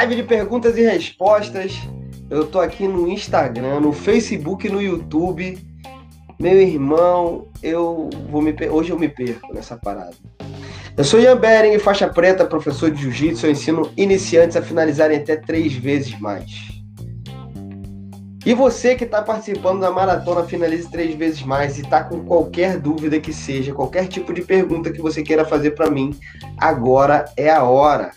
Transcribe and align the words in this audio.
Live 0.00 0.16
de 0.16 0.22
perguntas 0.22 0.78
e 0.78 0.80
respostas. 0.80 1.78
Eu 2.30 2.46
tô 2.46 2.58
aqui 2.58 2.88
no 2.88 3.06
Instagram, 3.06 3.80
no 3.80 3.92
Facebook 3.92 4.66
no 4.66 4.80
YouTube. 4.80 5.58
Meu 6.38 6.58
irmão, 6.58 7.48
eu 7.62 8.08
vou 8.30 8.40
me 8.40 8.56
hoje 8.70 8.92
eu 8.92 8.98
me 8.98 9.10
perco 9.10 9.52
nessa 9.52 9.76
parada. 9.76 10.16
Eu 10.96 11.04
sou 11.04 11.20
Ian 11.20 11.36
Bering, 11.36 11.78
faixa 11.78 12.08
preta, 12.08 12.46
professor 12.46 12.90
de 12.90 13.02
jiu-jitsu. 13.02 13.44
Eu 13.44 13.50
ensino 13.50 13.92
iniciantes 13.94 14.56
a 14.56 14.62
finalizarem 14.62 15.18
até 15.18 15.36
três 15.36 15.74
vezes 15.74 16.18
mais. 16.18 16.50
E 18.46 18.54
você 18.54 18.94
que 18.94 19.04
está 19.04 19.20
participando 19.20 19.80
da 19.80 19.90
maratona 19.90 20.44
Finalize 20.44 20.90
Três 20.90 21.14
Vezes 21.14 21.42
Mais 21.42 21.76
e 21.76 21.82
está 21.82 22.02
com 22.02 22.24
qualquer 22.24 22.78
dúvida 22.78 23.20
que 23.20 23.34
seja, 23.34 23.74
qualquer 23.74 24.08
tipo 24.08 24.32
de 24.32 24.40
pergunta 24.40 24.90
que 24.90 25.02
você 25.02 25.22
queira 25.22 25.44
fazer 25.44 25.72
para 25.72 25.90
mim, 25.90 26.18
agora 26.56 27.26
é 27.36 27.50
a 27.50 27.64
hora. 27.64 28.12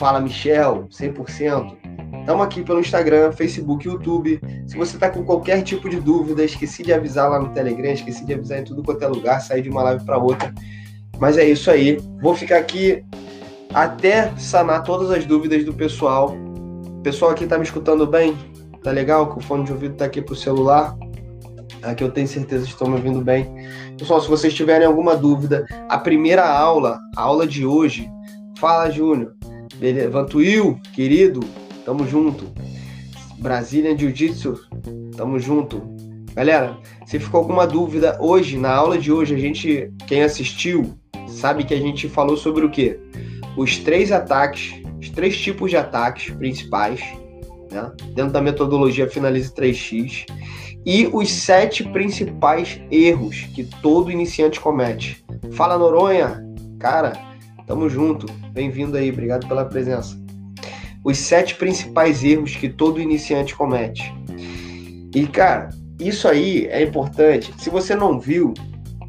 Fala 0.00 0.18
Michel, 0.18 0.88
100%. 0.88 1.76
Estamos 2.20 2.46
aqui 2.46 2.62
pelo 2.62 2.80
Instagram, 2.80 3.32
Facebook, 3.32 3.86
YouTube. 3.86 4.40
Se 4.66 4.74
você 4.74 4.96
está 4.96 5.10
com 5.10 5.22
qualquer 5.22 5.60
tipo 5.60 5.90
de 5.90 6.00
dúvida, 6.00 6.42
esqueci 6.42 6.82
de 6.82 6.90
avisar 6.90 7.28
lá 7.28 7.38
no 7.38 7.50
Telegram, 7.50 7.92
esqueci 7.92 8.24
de 8.24 8.32
avisar 8.32 8.60
em 8.60 8.64
tudo 8.64 8.82
quanto 8.82 9.04
é 9.04 9.06
lugar, 9.06 9.42
sair 9.42 9.60
de 9.60 9.68
uma 9.68 9.82
live 9.82 10.02
para 10.06 10.16
outra. 10.16 10.54
Mas 11.18 11.36
é 11.36 11.44
isso 11.44 11.70
aí. 11.70 11.98
Vou 12.22 12.34
ficar 12.34 12.56
aqui 12.56 13.04
até 13.74 14.34
sanar 14.38 14.84
todas 14.84 15.10
as 15.10 15.26
dúvidas 15.26 15.66
do 15.66 15.74
pessoal. 15.74 16.34
O 16.34 17.02
pessoal 17.02 17.32
aqui 17.32 17.44
está 17.44 17.58
me 17.58 17.64
escutando 17.64 18.06
bem? 18.06 18.34
Tá 18.82 18.92
legal? 18.92 19.30
Que 19.30 19.36
o 19.36 19.42
fone 19.42 19.64
de 19.64 19.72
ouvido 19.72 19.96
tá 19.96 20.06
aqui 20.06 20.22
pro 20.22 20.34
celular. 20.34 20.96
Aqui 21.82 22.02
eu 22.02 22.10
tenho 22.10 22.26
certeza 22.26 22.64
que 22.64 22.70
estão 22.70 22.88
me 22.88 22.94
ouvindo 22.94 23.20
bem. 23.20 23.54
Pessoal, 23.98 24.18
se 24.22 24.30
vocês 24.30 24.54
tiverem 24.54 24.86
alguma 24.86 25.14
dúvida, 25.14 25.66
a 25.90 25.98
primeira 25.98 26.48
aula, 26.48 26.98
a 27.14 27.20
aula 27.20 27.46
de 27.46 27.66
hoje, 27.66 28.10
fala 28.58 28.88
Júnior. 28.88 29.38
Vantuil, 30.10 30.78
querido, 30.94 31.40
tamo 31.84 32.06
junto. 32.06 32.46
Brasília 33.38 33.96
Jiu-Jitsu, 33.96 34.60
tamo 35.16 35.38
junto. 35.38 35.82
Galera, 36.34 36.78
se 37.06 37.18
ficou 37.18 37.38
alguma 37.38 37.66
dúvida, 37.66 38.18
hoje, 38.20 38.58
na 38.58 38.70
aula 38.70 38.98
de 38.98 39.10
hoje, 39.10 39.34
a 39.34 39.38
gente, 39.38 39.90
quem 40.06 40.22
assistiu, 40.22 40.94
sabe 41.26 41.64
que 41.64 41.72
a 41.72 41.78
gente 41.78 42.08
falou 42.08 42.36
sobre 42.36 42.64
o 42.64 42.70
quê? 42.70 43.00
Os 43.56 43.78
três 43.78 44.12
ataques, 44.12 44.82
os 45.00 45.08
três 45.08 45.36
tipos 45.38 45.70
de 45.70 45.76
ataques 45.76 46.34
principais 46.34 47.00
né? 47.70 47.90
dentro 48.14 48.32
da 48.32 48.42
metodologia 48.42 49.08
Finalize 49.08 49.52
3x, 49.54 50.26
e 50.84 51.08
os 51.12 51.30
sete 51.30 51.84
principais 51.84 52.80
erros 52.90 53.48
que 53.54 53.64
todo 53.64 54.10
iniciante 54.10 54.60
comete. 54.60 55.24
Fala 55.52 55.78
Noronha, 55.78 56.42
cara, 56.78 57.29
tamo 57.70 57.88
junto, 57.88 58.26
bem-vindo 58.50 58.96
aí, 58.96 59.12
obrigado 59.12 59.46
pela 59.46 59.64
presença. 59.64 60.18
Os 61.04 61.16
sete 61.18 61.54
principais 61.54 62.24
erros 62.24 62.56
que 62.56 62.68
todo 62.68 63.00
iniciante 63.00 63.54
comete. 63.54 64.12
E 65.14 65.24
cara, 65.28 65.68
isso 66.00 66.26
aí 66.26 66.66
é 66.66 66.82
importante. 66.82 67.54
Se 67.58 67.70
você 67.70 67.94
não 67.94 68.18
viu, 68.18 68.52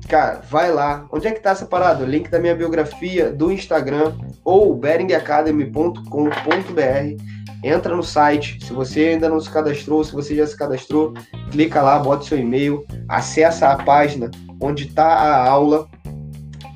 cara, 0.07 0.43
vai 0.47 0.71
lá. 0.71 1.07
Onde 1.11 1.25
é 1.25 1.31
que 1.31 1.39
tá 1.39 1.49
essa 1.49 1.65
parada? 1.65 2.03
O 2.03 2.07
link 2.07 2.29
da 2.29 2.37
minha 2.37 2.53
biografia 2.53 3.31
do 3.31 3.51
Instagram 3.51 4.15
ou 4.45 4.75
beringacademy.com.br 4.75 7.23
entra 7.63 7.95
no 7.95 8.03
site. 8.03 8.63
Se 8.63 8.71
você 8.71 9.07
ainda 9.07 9.27
não 9.27 9.39
se 9.39 9.49
cadastrou, 9.49 10.03
se 10.03 10.13
você 10.13 10.35
já 10.35 10.45
se 10.45 10.55
cadastrou, 10.55 11.15
clica 11.49 11.81
lá, 11.81 11.97
bota 11.97 12.25
seu 12.25 12.37
e-mail, 12.37 12.85
acessa 13.09 13.69
a 13.69 13.83
página 13.83 14.29
onde 14.61 14.85
está 14.85 15.07
a 15.07 15.49
aula. 15.49 15.89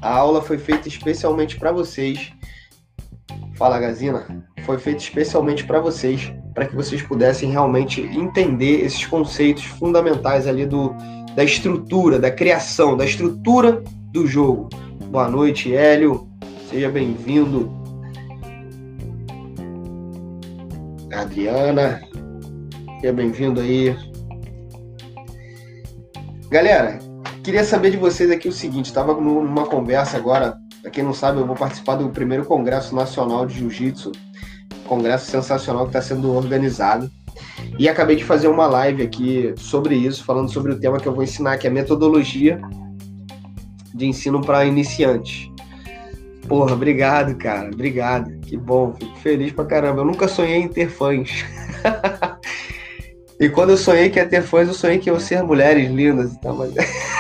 A 0.06 0.18
aula 0.18 0.40
foi 0.40 0.60
feita 0.60 0.88
especialmente 0.88 1.58
para 1.58 1.72
vocês. 1.72 2.32
Fala, 3.56 3.80
Gazina. 3.80 4.46
Foi 4.64 4.78
feita 4.78 5.02
especialmente 5.02 5.66
para 5.66 5.80
vocês, 5.80 6.32
para 6.54 6.68
que 6.68 6.76
vocês 6.76 7.02
pudessem 7.02 7.50
realmente 7.50 8.02
entender 8.02 8.86
esses 8.86 9.04
conceitos 9.04 9.64
fundamentais 9.64 10.46
ali 10.46 10.68
do, 10.68 10.94
da 11.36 11.44
estrutura, 11.44 12.20
da 12.20 12.30
criação, 12.30 12.96
da 12.96 13.04
estrutura 13.04 13.84
do 14.12 14.28
jogo. 14.28 14.70
Boa 15.10 15.28
noite, 15.28 15.76
Hélio. 15.76 16.30
Seja 16.70 16.88
bem-vindo. 16.88 17.74
Adriana. 21.12 22.00
Seja 23.02 23.12
bem-vindo 23.12 23.60
aí. 23.60 23.98
Galera, 26.52 27.00
queria 27.46 27.64
saber 27.64 27.92
de 27.92 27.98
vocês 27.98 28.32
aqui 28.32 28.48
o 28.48 28.52
seguinte: 28.52 28.88
estava 28.88 29.14
numa 29.14 29.68
conversa 29.68 30.18
agora. 30.18 30.58
Para 30.82 30.90
quem 30.90 31.04
não 31.04 31.14
sabe, 31.14 31.40
eu 31.40 31.46
vou 31.46 31.56
participar 31.56 31.96
do 31.96 32.10
primeiro 32.10 32.44
Congresso 32.44 32.96
Nacional 32.96 33.46
de 33.46 33.60
Jiu-Jitsu. 33.60 34.12
Congresso 34.88 35.30
sensacional 35.30 35.84
que 35.84 35.90
está 35.90 36.02
sendo 36.02 36.34
organizado. 36.34 37.10
E 37.78 37.88
acabei 37.88 38.16
de 38.16 38.24
fazer 38.24 38.48
uma 38.48 38.66
live 38.68 39.04
aqui 39.04 39.54
sobre 39.58 39.96
isso, 39.96 40.24
falando 40.24 40.52
sobre 40.52 40.72
o 40.72 40.80
tema 40.80 41.00
que 41.00 41.08
eu 41.08 41.14
vou 41.14 41.24
ensinar, 41.24 41.58
que 41.58 41.68
é 41.68 41.70
metodologia 41.70 42.60
de 43.94 44.06
ensino 44.06 44.42
para 44.42 44.66
iniciantes. 44.66 45.50
Porra, 46.48 46.74
obrigado, 46.74 47.36
cara. 47.36 47.70
Obrigado. 47.72 48.40
Que 48.42 48.58
bom. 48.58 48.94
Fico 48.94 49.18
feliz 49.20 49.52
pra 49.52 49.66
caramba. 49.66 50.02
Eu 50.02 50.06
nunca 50.06 50.28
sonhei 50.28 50.58
em 50.58 50.68
ter 50.68 50.90
fãs. 50.90 51.46
e 53.40 53.50
quando 53.50 53.72
eu 53.72 53.78
sonhei 53.78 54.10
que 54.10 54.20
ia 54.20 54.28
ter 54.28 54.44
fãs, 54.44 54.68
eu 54.68 54.74
sonhei 54.74 55.00
que 55.00 55.10
iam 55.10 55.20
ser 55.20 55.44
mulheres 55.44 55.92
lindas 55.92 56.34
e 56.34 56.42
tal, 56.42 56.56
mas. 56.56 56.74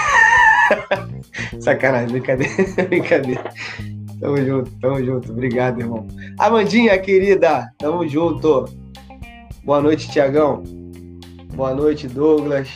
Sacanagem, 1.60 2.10
brincadeira. 2.10 2.54
brincadeira. 2.88 3.44
Tamo 4.20 4.38
junto, 4.38 4.72
tamo 4.80 5.04
junto. 5.04 5.32
Obrigado, 5.32 5.82
irmão. 5.82 6.08
Amandinha, 6.40 6.98
querida, 6.98 7.72
tamo 7.78 8.08
junto. 8.08 8.66
Boa 9.64 9.82
noite, 9.82 10.10
Tiagão. 10.10 10.64
Boa 11.54 11.74
noite, 11.74 12.08
Douglas. 12.08 12.70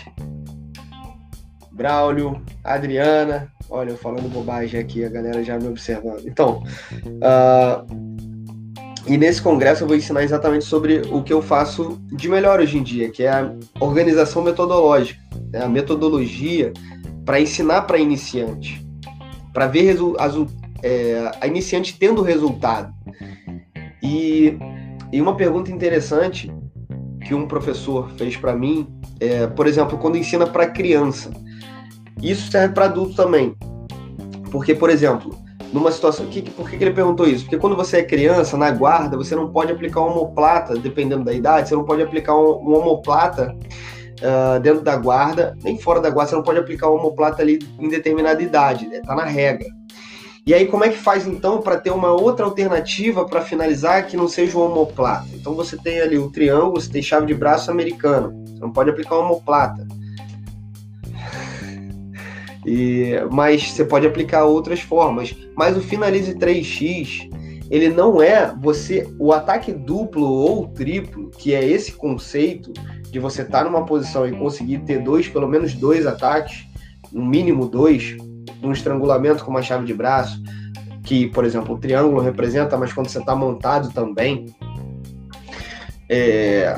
Braulio, 1.71 2.41
Adriana. 2.63 3.51
Olha, 3.69 3.91
eu 3.91 3.97
falando 3.97 4.29
bobagem 4.29 4.79
aqui, 4.79 5.05
a 5.05 5.09
galera 5.09 5.43
já 5.43 5.57
me 5.57 5.67
observando. 5.67 6.27
Então, 6.27 6.63
uh, 7.05 8.09
e 9.07 9.17
nesse 9.17 9.41
congresso 9.41 9.83
eu 9.83 9.87
vou 9.87 9.95
ensinar 9.95 10.23
exatamente 10.23 10.65
sobre 10.65 11.01
o 11.11 11.23
que 11.23 11.31
eu 11.31 11.41
faço 11.41 11.99
de 12.11 12.27
melhor 12.27 12.59
hoje 12.59 12.77
em 12.77 12.83
dia, 12.83 13.09
que 13.09 13.23
é 13.23 13.29
a 13.29 13.51
organização 13.79 14.41
metodológica, 14.41 15.19
né? 15.51 15.63
a 15.63 15.69
metodologia 15.69 16.73
para 17.29 17.39
ensinar 17.39 17.83
para 17.83 17.99
iniciante, 17.99 18.83
para 19.53 19.67
ver 19.67 19.95
é, 20.81 21.31
a 21.39 21.45
iniciante 21.45 21.95
tendo 21.95 22.23
resultado. 22.23 22.91
E, 24.01 24.57
e 25.13 25.21
uma 25.21 25.35
pergunta 25.35 25.71
interessante 25.71 26.51
que 27.23 27.35
um 27.35 27.47
professor 27.47 28.09
fez 28.17 28.35
para 28.35 28.55
mim, 28.55 28.87
é, 29.19 29.45
por 29.45 29.67
exemplo, 29.67 29.95
quando 29.99 30.17
ensina 30.17 30.47
para 30.47 30.65
criança. 30.71 31.29
Isso 32.19 32.49
serve 32.49 32.73
para 32.73 32.85
adulto 32.85 33.13
também. 33.13 33.55
Porque, 34.49 34.73
por 34.73 34.89
exemplo, 34.89 35.37
numa 35.71 35.91
situação. 35.91 36.25
Que, 36.25 36.41
por 36.41 36.67
que, 36.67 36.77
ele 36.83 36.95
perguntou 36.95 37.27
isso? 37.27 37.43
Porque 37.43 37.59
quando 37.59 37.75
você 37.75 37.97
é 37.97 38.03
criança, 38.03 38.57
na 38.57 38.71
guarda, 38.71 39.15
você 39.15 39.35
não 39.35 39.51
pode 39.51 39.71
aplicar 39.71 40.01
uma 40.01 40.13
homoplata, 40.13 40.75
dependendo 40.75 41.25
da 41.25 41.31
idade, 41.31 41.69
você 41.69 41.75
não 41.75 41.85
pode 41.85 42.01
aplicar 42.01 42.35
um, 42.35 42.53
uma 42.53 42.79
homoplata 42.79 43.55
uh, 44.21 44.59
dentro 44.59 44.81
da 44.81 44.95
guarda, 44.95 45.57
nem 45.63 45.77
fora 45.77 45.99
da 45.99 46.09
guarda, 46.09 46.31
você 46.31 46.35
não 46.35 46.43
pode 46.43 46.59
aplicar 46.59 46.89
uma 46.89 46.99
homoplata 46.99 47.41
ali 47.41 47.59
em 47.79 47.89
determinada 47.89 48.41
idade, 48.41 48.87
né? 48.87 49.01
tá 49.05 49.15
na 49.15 49.25
regra. 49.25 49.67
E 50.45 50.53
aí, 50.53 50.65
como 50.65 50.83
é 50.83 50.89
que 50.89 50.97
faz 50.97 51.27
então 51.27 51.61
para 51.61 51.77
ter 51.77 51.91
uma 51.91 52.11
outra 52.11 52.45
alternativa 52.45 53.23
para 53.25 53.41
finalizar 53.41 54.07
que 54.07 54.17
não 54.17 54.27
seja 54.27 54.57
o 54.57 54.61
homoplata? 54.61 55.27
Então 55.33 55.53
você 55.53 55.77
tem 55.77 55.99
ali 55.99 56.17
o 56.17 56.31
triângulo, 56.31 56.81
você 56.81 56.89
tem 56.89 57.01
chave 57.01 57.27
de 57.27 57.35
braço 57.35 57.69
americano, 57.69 58.43
você 58.47 58.59
não 58.59 58.71
pode 58.71 58.89
aplicar 58.89 59.15
uma 59.15 59.25
homoplata. 59.25 59.87
E, 62.65 63.13
mas 63.31 63.71
você 63.71 63.85
pode 63.85 64.07
aplicar 64.07 64.45
outras 64.45 64.79
formas. 64.79 65.35
Mas 65.55 65.77
o 65.77 65.81
finalize 65.81 66.33
3x, 66.33 67.29
ele 67.69 67.89
não 67.89 68.21
é 68.21 68.53
você 68.59 69.07
o 69.19 69.31
ataque 69.31 69.71
duplo 69.71 70.27
ou 70.27 70.67
triplo, 70.67 71.29
que 71.29 71.53
é 71.53 71.63
esse 71.63 71.91
conceito 71.91 72.73
de 73.11 73.19
você 73.19 73.41
estar 73.41 73.59
tá 73.59 73.63
numa 73.63 73.85
posição 73.85 74.27
e 74.27 74.31
conseguir 74.31 74.79
ter 74.79 75.01
dois, 75.01 75.27
pelo 75.27 75.47
menos 75.47 75.73
dois 75.73 76.05
ataques, 76.05 76.67
no 77.11 77.25
mínimo 77.25 77.67
dois, 77.67 78.15
um 78.61 78.71
estrangulamento 78.71 79.43
com 79.43 79.51
uma 79.51 79.61
chave 79.61 79.85
de 79.85 79.93
braço, 79.93 80.41
que, 81.03 81.27
por 81.27 81.43
exemplo, 81.43 81.75
o 81.75 81.77
triângulo 81.77 82.21
representa, 82.21 82.77
mas 82.77 82.93
quando 82.93 83.09
você 83.09 83.19
está 83.19 83.35
montado 83.35 83.91
também. 83.91 84.45
É, 86.07 86.75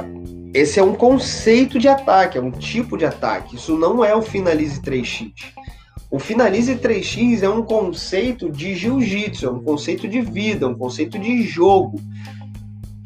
esse 0.54 0.80
é 0.80 0.84
um 0.84 0.94
conceito 0.94 1.80
de 1.80 1.88
ataque, 1.88 2.38
é 2.38 2.42
um 2.42 2.52
tipo 2.52 2.98
de 2.98 3.06
ataque. 3.06 3.56
Isso 3.56 3.78
não 3.78 4.04
é 4.04 4.16
o 4.16 4.22
finalize 4.22 4.82
3x. 4.82 5.32
O 6.12 6.20
Finalize 6.20 6.76
3x 6.76 7.42
é 7.42 7.48
um 7.48 7.64
conceito 7.64 8.52
de 8.52 8.76
jiu-jitsu, 8.76 9.46
é 9.46 9.50
um 9.50 9.64
conceito 9.64 10.10
de 10.10 10.20
vida, 10.20 10.68
um 10.68 10.76
conceito 10.76 11.18
de 11.18 11.42
jogo. 11.44 12.02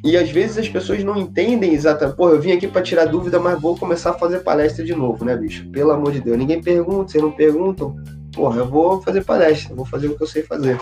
E 0.06 0.16
às 0.16 0.30
vezes 0.30 0.60
as 0.60 0.70
pessoas 0.70 1.04
não 1.04 1.18
entendem 1.18 1.74
exatamente. 1.74 2.16
Pô, 2.16 2.30
eu 2.30 2.40
vim 2.40 2.52
aqui 2.52 2.68
para 2.68 2.84
tirar 2.84 3.06
dúvida, 3.06 3.40
mas 3.40 3.60
vou 3.60 3.76
começar 3.76 4.12
a 4.12 4.14
fazer 4.14 4.42
palestra 4.42 4.86
de 4.86 4.94
novo, 4.94 5.26
né, 5.26 5.36
bicho? 5.36 5.68
Pelo 5.72 5.92
amor 5.92 6.12
de 6.12 6.22
Deus. 6.22 6.38
Ninguém 6.38 6.62
pergunta, 6.62 7.12
vocês 7.12 7.24
não 7.24 7.32
perguntam. 7.32 7.96
Porra, 8.32 8.60
eu 8.60 8.70
vou 8.70 9.02
fazer 9.02 9.24
palestra, 9.24 9.74
vou 9.74 9.86
fazer 9.86 10.08
o 10.08 10.16
que 10.16 10.22
eu 10.22 10.28
sei 10.28 10.44
fazer. 10.44 10.80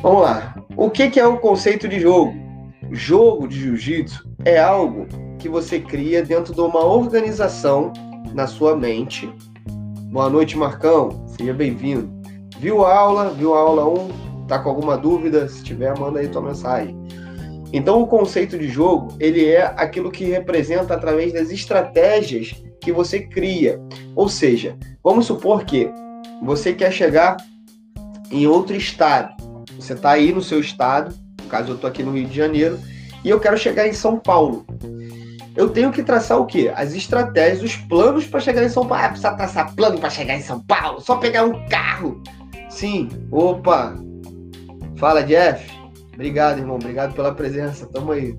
Vamos 0.00 0.22
lá. 0.22 0.54
O 0.74 0.88
que, 0.88 1.10
que 1.10 1.20
é 1.20 1.26
o 1.26 1.38
conceito 1.38 1.86
de 1.86 2.00
jogo? 2.00 2.34
jogo 2.90 3.48
de 3.48 3.60
jiu-jitsu 3.60 4.28
é 4.44 4.58
algo 4.58 5.06
que 5.38 5.48
você 5.48 5.80
cria 5.80 6.22
dentro 6.22 6.54
de 6.54 6.60
uma 6.60 6.84
organização 6.84 7.92
na 8.32 8.46
sua 8.46 8.76
mente. 8.76 9.30
Boa 10.10 10.30
noite, 10.30 10.56
Marcão. 10.56 11.26
Seja 11.26 11.52
bem-vindo. 11.52 12.10
Viu 12.58 12.84
a 12.84 12.96
aula? 12.96 13.30
Viu 13.30 13.54
a 13.54 13.58
aula 13.58 13.86
1? 13.86 14.46
Tá 14.46 14.58
com 14.58 14.70
alguma 14.70 14.96
dúvida? 14.96 15.48
Se 15.48 15.62
tiver, 15.62 15.98
manda 15.98 16.20
aí 16.20 16.28
tua 16.28 16.42
mensagem. 16.42 17.03
Então, 17.76 18.00
o 18.00 18.06
conceito 18.06 18.56
de 18.56 18.68
jogo, 18.68 19.16
ele 19.18 19.44
é 19.44 19.64
aquilo 19.76 20.08
que 20.08 20.24
representa 20.24 20.94
através 20.94 21.32
das 21.32 21.50
estratégias 21.50 22.54
que 22.80 22.92
você 22.92 23.18
cria. 23.18 23.80
Ou 24.14 24.28
seja, 24.28 24.78
vamos 25.02 25.26
supor 25.26 25.64
que 25.64 25.90
você 26.40 26.72
quer 26.72 26.92
chegar 26.92 27.36
em 28.30 28.46
outro 28.46 28.76
estado. 28.76 29.34
Você 29.76 29.94
está 29.94 30.10
aí 30.12 30.32
no 30.32 30.40
seu 30.40 30.60
estado, 30.60 31.12
no 31.42 31.48
caso 31.48 31.72
eu 31.72 31.74
estou 31.74 31.90
aqui 31.90 32.04
no 32.04 32.12
Rio 32.12 32.28
de 32.28 32.36
Janeiro, 32.36 32.78
e 33.24 33.28
eu 33.28 33.40
quero 33.40 33.58
chegar 33.58 33.88
em 33.88 33.92
São 33.92 34.20
Paulo. 34.20 34.64
Eu 35.56 35.68
tenho 35.68 35.90
que 35.90 36.04
traçar 36.04 36.38
o 36.38 36.46
quê? 36.46 36.72
As 36.76 36.94
estratégias, 36.94 37.60
os 37.60 37.74
planos 37.74 38.24
para 38.24 38.38
chegar 38.38 38.62
em 38.62 38.68
São 38.68 38.86
Paulo. 38.86 39.04
Ah, 39.04 39.08
precisa 39.08 39.32
traçar 39.32 39.74
plano 39.74 39.98
para 39.98 40.10
chegar 40.10 40.36
em 40.36 40.42
São 40.42 40.60
Paulo, 40.60 41.00
só 41.00 41.16
pegar 41.16 41.44
um 41.44 41.66
carro. 41.66 42.22
Sim, 42.68 43.08
opa. 43.32 43.96
Fala, 44.96 45.24
Jeff. 45.24 45.73
Obrigado, 46.14 46.58
irmão. 46.58 46.76
Obrigado 46.76 47.14
pela 47.14 47.34
presença. 47.34 47.86
Tamo 47.86 48.12
aí. 48.12 48.36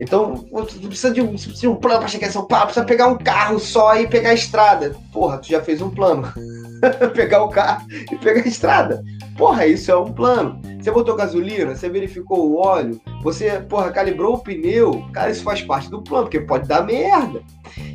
Então, 0.00 0.34
tu 0.34 0.88
precisa 0.88 1.12
de 1.12 1.20
um, 1.20 1.28
precisa 1.28 1.60
de 1.60 1.68
um 1.68 1.76
plano 1.76 1.98
para 1.98 2.08
chegar 2.08 2.28
em 2.28 2.30
São 2.30 2.46
Paulo, 2.46 2.66
precisa 2.66 2.86
pegar 2.86 3.08
um 3.08 3.18
carro 3.18 3.58
só 3.60 3.94
e 3.96 4.06
pegar 4.06 4.30
a 4.30 4.34
estrada. 4.34 4.96
Porra, 5.12 5.36
tu 5.36 5.48
já 5.48 5.60
fez 5.60 5.82
um 5.82 5.90
plano. 5.90 6.32
pegar 7.14 7.44
o 7.44 7.50
carro 7.50 7.86
e 8.10 8.16
pegar 8.16 8.40
a 8.40 8.48
estrada. 8.48 9.04
Porra, 9.36 9.66
isso 9.66 9.90
é 9.90 9.96
um 9.96 10.10
plano. 10.10 10.58
Você 10.80 10.90
botou 10.90 11.14
gasolina, 11.14 11.76
você 11.76 11.90
verificou 11.90 12.50
o 12.50 12.56
óleo, 12.56 12.98
você, 13.22 13.60
porra, 13.60 13.90
calibrou 13.90 14.34
o 14.34 14.38
pneu. 14.38 15.04
Cara, 15.12 15.30
isso 15.30 15.44
faz 15.44 15.60
parte 15.60 15.90
do 15.90 16.02
plano, 16.02 16.24
porque 16.24 16.40
pode 16.40 16.66
dar 16.66 16.82
merda. 16.82 17.42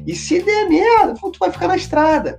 E 0.05 0.15
se 0.15 0.43
der 0.43 0.69
merda, 0.69 1.15
tu 1.15 1.39
vai 1.39 1.51
ficar 1.51 1.67
na 1.67 1.75
estrada. 1.75 2.37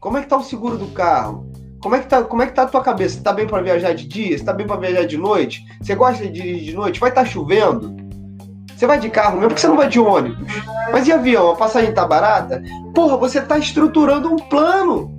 Como 0.00 0.18
é 0.18 0.22
que 0.22 0.28
tá 0.28 0.36
o 0.36 0.42
seguro 0.42 0.76
do 0.76 0.88
carro? 0.88 1.49
Como 1.80 1.94
é 1.94 2.00
que 2.00 2.06
tá, 2.06 2.22
como 2.22 2.42
é 2.42 2.46
que 2.46 2.52
tá 2.52 2.62
a 2.62 2.66
tua 2.66 2.82
cabeça? 2.82 3.22
Tá 3.22 3.32
bem 3.32 3.46
para 3.46 3.62
viajar 3.62 3.94
de 3.94 4.06
dia? 4.06 4.36
Você 4.36 4.44
tá 4.44 4.52
bem 4.52 4.66
para 4.66 4.76
viajar 4.76 5.06
de 5.06 5.16
noite? 5.16 5.64
Você 5.80 5.94
gosta 5.94 6.24
de 6.24 6.30
dirigir 6.30 6.64
de 6.64 6.74
noite? 6.74 7.00
Vai 7.00 7.08
estar 7.08 7.22
tá 7.22 7.26
chovendo? 7.26 7.96
Você 8.76 8.86
vai 8.86 8.98
de 8.98 9.08
carro 9.08 9.36
mesmo 9.36 9.48
porque 9.48 9.60
você 9.60 9.68
não 9.68 9.76
vai 9.76 9.88
de 9.88 9.98
ônibus. 9.98 10.38
Mas 10.92 11.06
e 11.08 11.12
avião? 11.12 11.50
A 11.50 11.56
passagem 11.56 11.92
tá 11.92 12.06
barata? 12.06 12.62
Porra, 12.94 13.16
você 13.16 13.40
tá 13.40 13.58
estruturando 13.58 14.30
um 14.30 14.36
plano. 14.36 15.18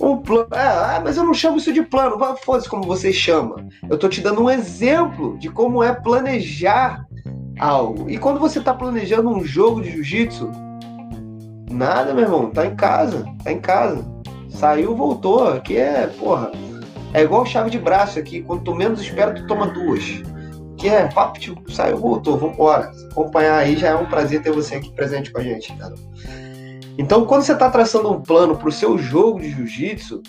Um 0.00 0.16
plano. 0.18 0.48
Ah, 0.52 1.00
mas 1.02 1.16
eu 1.16 1.24
não 1.24 1.34
chamo 1.34 1.56
isso 1.56 1.72
de 1.72 1.82
plano. 1.82 2.16
Foda-se 2.44 2.68
como 2.68 2.84
você 2.84 3.12
chama. 3.12 3.66
Eu 3.88 3.98
tô 3.98 4.08
te 4.08 4.20
dando 4.20 4.42
um 4.42 4.50
exemplo 4.50 5.36
de 5.38 5.48
como 5.48 5.82
é 5.82 5.92
planejar 5.92 7.04
algo. 7.58 8.08
E 8.08 8.18
quando 8.18 8.38
você 8.38 8.60
tá 8.60 8.72
planejando 8.72 9.30
um 9.30 9.44
jogo 9.44 9.80
de 9.80 9.90
jiu-jitsu, 9.92 10.50
nada, 11.70 12.14
meu 12.14 12.24
irmão. 12.24 12.50
Tá 12.50 12.66
em 12.66 12.76
casa. 12.76 13.24
Tá 13.42 13.50
em 13.50 13.60
casa. 13.60 14.15
Saiu, 14.58 14.96
voltou. 14.96 15.48
Aqui 15.48 15.76
é, 15.76 16.06
porra. 16.06 16.50
É 17.12 17.22
igual 17.22 17.46
chave 17.46 17.70
de 17.70 17.78
braço 17.78 18.18
aqui. 18.18 18.42
Quanto 18.42 18.74
menos 18.74 19.00
espera, 19.00 19.34
tu 19.34 19.46
toma 19.46 19.66
duas. 19.66 20.02
Que 20.76 20.88
é, 20.88 21.06
papo, 21.08 21.38
tipo, 21.38 21.70
saiu, 21.70 21.98
voltou. 21.98 22.38
Vambora. 22.38 22.90
Acompanhar 23.10 23.58
aí 23.58 23.76
já 23.76 23.88
é 23.88 23.94
um 23.94 24.06
prazer 24.06 24.42
ter 24.42 24.52
você 24.52 24.76
aqui 24.76 24.90
presente 24.92 25.30
com 25.30 25.40
a 25.40 25.42
gente, 25.42 25.72
cara. 25.76 25.94
Então, 26.98 27.26
quando 27.26 27.42
você 27.42 27.52
está 27.52 27.70
traçando 27.70 28.10
um 28.10 28.22
plano 28.22 28.56
para 28.56 28.68
o 28.68 28.72
seu 28.72 28.96
jogo 28.96 29.40
de 29.40 29.50
jiu-jitsu, 29.50 30.22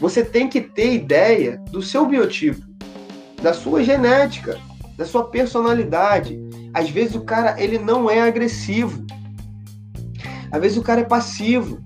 você 0.00 0.24
tem 0.24 0.48
que 0.48 0.60
ter 0.60 0.94
ideia 0.94 1.62
do 1.70 1.82
seu 1.82 2.06
biotipo, 2.06 2.66
da 3.42 3.52
sua 3.52 3.84
genética, 3.84 4.58
da 4.96 5.04
sua 5.04 5.24
personalidade. 5.24 6.40
Às 6.72 6.88
vezes 6.88 7.14
o 7.14 7.20
cara 7.20 7.60
ele 7.62 7.78
não 7.78 8.10
é 8.10 8.20
agressivo. 8.22 9.04
Às 10.50 10.60
vezes 10.60 10.78
o 10.78 10.82
cara 10.82 11.02
é 11.02 11.04
passivo. 11.04 11.80